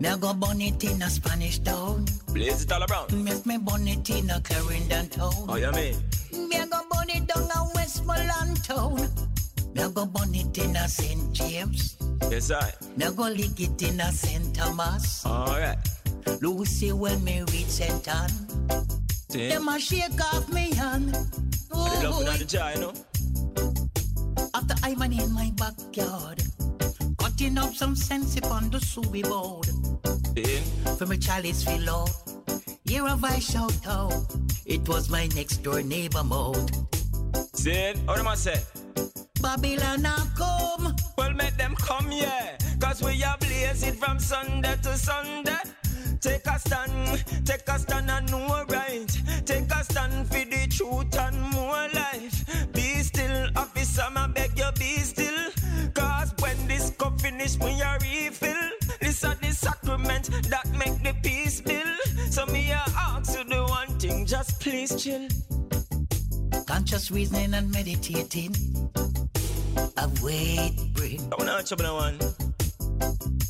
[0.00, 2.04] Me a go burn it in a Spanish town.
[2.32, 3.12] Blaze it all around.
[3.24, 5.32] Make me burn it in a Clarendon town.
[5.48, 5.96] Oh, you mean?
[6.48, 8.96] Me a go burn it down a Westmoreland town.
[9.74, 11.32] Me a go burn it in a St.
[11.32, 11.96] James.
[12.30, 12.72] Yes, I.
[12.96, 14.54] Me a go lick it in a St.
[14.54, 15.24] Thomas.
[15.24, 15.78] Alright.
[16.40, 18.08] Lucy when me reach St.
[18.08, 18.30] Ann.
[19.30, 19.48] See?
[19.48, 21.16] Them a shake off me hand.
[21.72, 22.92] I love the jar, you know.
[24.54, 26.42] After I'm in my backyard.
[27.44, 29.66] Up some sense upon the suey board.
[30.96, 32.06] For me chalice feel low.
[32.84, 34.12] Hear a voice shout out.
[34.64, 36.70] It was my next door neighbor mode.
[37.54, 37.94] See?
[38.06, 38.62] How them I say?
[39.42, 40.94] Babylon a come.
[41.18, 42.56] Well, make them come, yeah.
[42.78, 45.58] Cause we are blaze it from Sunday to Sunday.
[46.20, 49.10] Take a stand, take a stand and know right.
[49.44, 51.41] Take a stand for the truth and
[57.42, 58.70] finish when you refill.
[59.00, 62.00] This are the sacrament that make the peace build.
[62.30, 65.28] So me I ask you the one thing, just please chill.
[66.66, 68.54] Conscious reasoning and meditating.
[69.96, 71.20] Avoid brain.
[71.32, 72.18] I wanna one.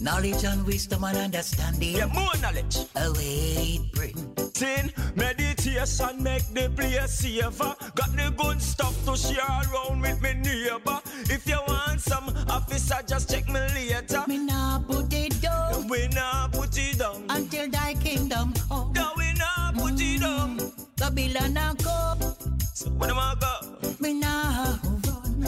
[0.00, 1.96] Knowledge and wisdom and understanding.
[1.96, 2.76] Yeah, more knowledge.
[2.96, 4.16] A wait bring.
[4.52, 7.74] Sin, meditation make the place safer.
[7.94, 11.00] Got the good stuff to share around with me neighbor.
[11.30, 14.24] If you want some officer, just check me later.
[14.26, 15.86] Me nah put it down.
[15.88, 17.24] We nah put it down.
[17.28, 18.92] Until thy kingdom come.
[18.92, 20.58] No, we nah put it down.
[20.58, 20.82] Mm-hmm.
[20.96, 22.34] Babylon a go.
[22.74, 23.88] So when am I go?
[24.00, 25.46] Me nah run.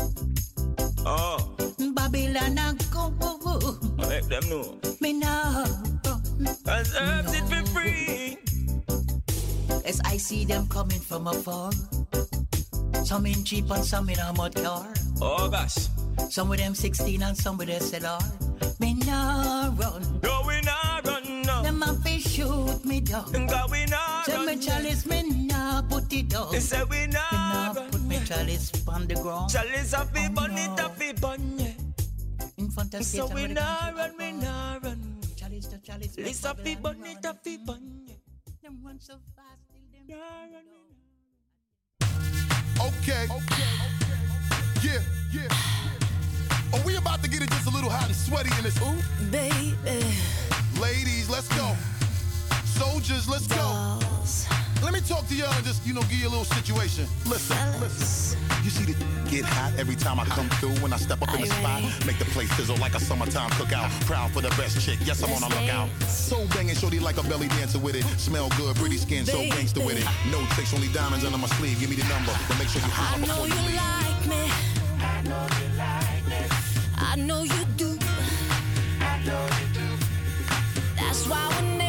[1.05, 1.57] Oh,
[1.95, 3.34] Babylon a go.
[4.15, 4.79] Make them know.
[5.01, 6.01] Me run.
[6.65, 8.39] Cause herbs it be free.
[9.85, 11.73] As I see them coming from afar.
[13.03, 14.87] Some in cheap and some in a mud car.
[15.21, 15.89] Oh gosh.
[16.31, 18.23] Some with them 16 and some with SLR.
[18.79, 20.21] Me nah run.
[20.23, 21.63] No, we nah run no.
[21.65, 23.33] Them a fi shoot me down.
[23.49, 24.47] Cause we nah Say run.
[24.47, 26.53] me chalice, me nah put it down.
[26.53, 27.91] They say we nah nah run.
[27.91, 29.51] put me chalice on the ground.
[29.51, 31.74] Chalice a fi bun it a fi bun yeah.
[32.75, 35.21] In front of So we nah run, we nah run.
[35.37, 36.17] Chalice to chalice.
[36.17, 38.05] make Lisa fi bun it a fi bun.
[38.65, 40.67] Them run so fast till them Nah run.
[42.81, 43.29] Okay.
[44.83, 45.01] Yeah,
[45.33, 46.73] yeah.
[46.73, 48.77] Are we about to get it just a little hot and sweaty in this?
[48.83, 49.77] Ooh, Baby,
[50.81, 51.77] ladies, let's go.
[52.65, 54.01] Soldiers, let's go.
[54.85, 57.07] Let me talk to y'all and just, you know, give you a little situation.
[57.25, 58.39] Listen, listen.
[58.63, 58.93] You see the
[59.31, 61.81] get hot every time I come through when I step up in the spot.
[62.05, 63.89] Make the place sizzle like a summertime cookout.
[64.05, 64.99] Proud for the best chick.
[65.03, 65.89] Yes, I'm on a lookout.
[66.07, 68.05] So banging, shorty like a belly dancer with it.
[68.21, 70.07] Smell good, pretty skin, so gangster with it.
[70.31, 71.81] No tricks, only diamonds under my sleeve.
[71.81, 73.81] Give me the number, but make sure you I holler before you you leave.
[73.81, 74.43] like me.
[75.01, 76.43] I know you like me.
[76.99, 77.99] I know you do.
[79.01, 79.89] I know you do.
[80.97, 81.84] That's why whenever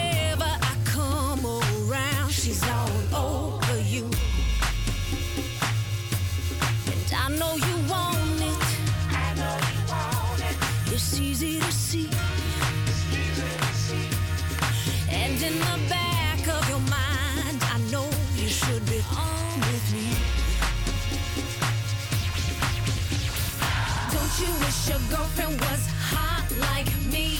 [24.85, 27.37] wish your girlfriend was hot like me?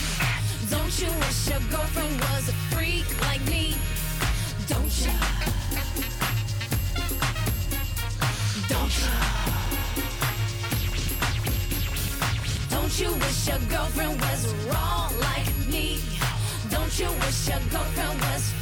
[0.69, 3.75] Don't you wish your girlfriend was a freak like me?
[4.67, 5.11] Don't you?
[8.69, 9.11] Don't you?
[12.69, 15.99] Don't you wish your girlfriend was raw like me?
[16.69, 18.54] Don't you wish your girlfriend was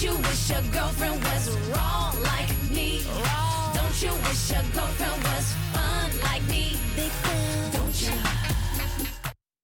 [0.00, 3.02] Don't you wish your girlfriend was wrong like me?
[3.74, 5.37] Don't you wish your girlfriend was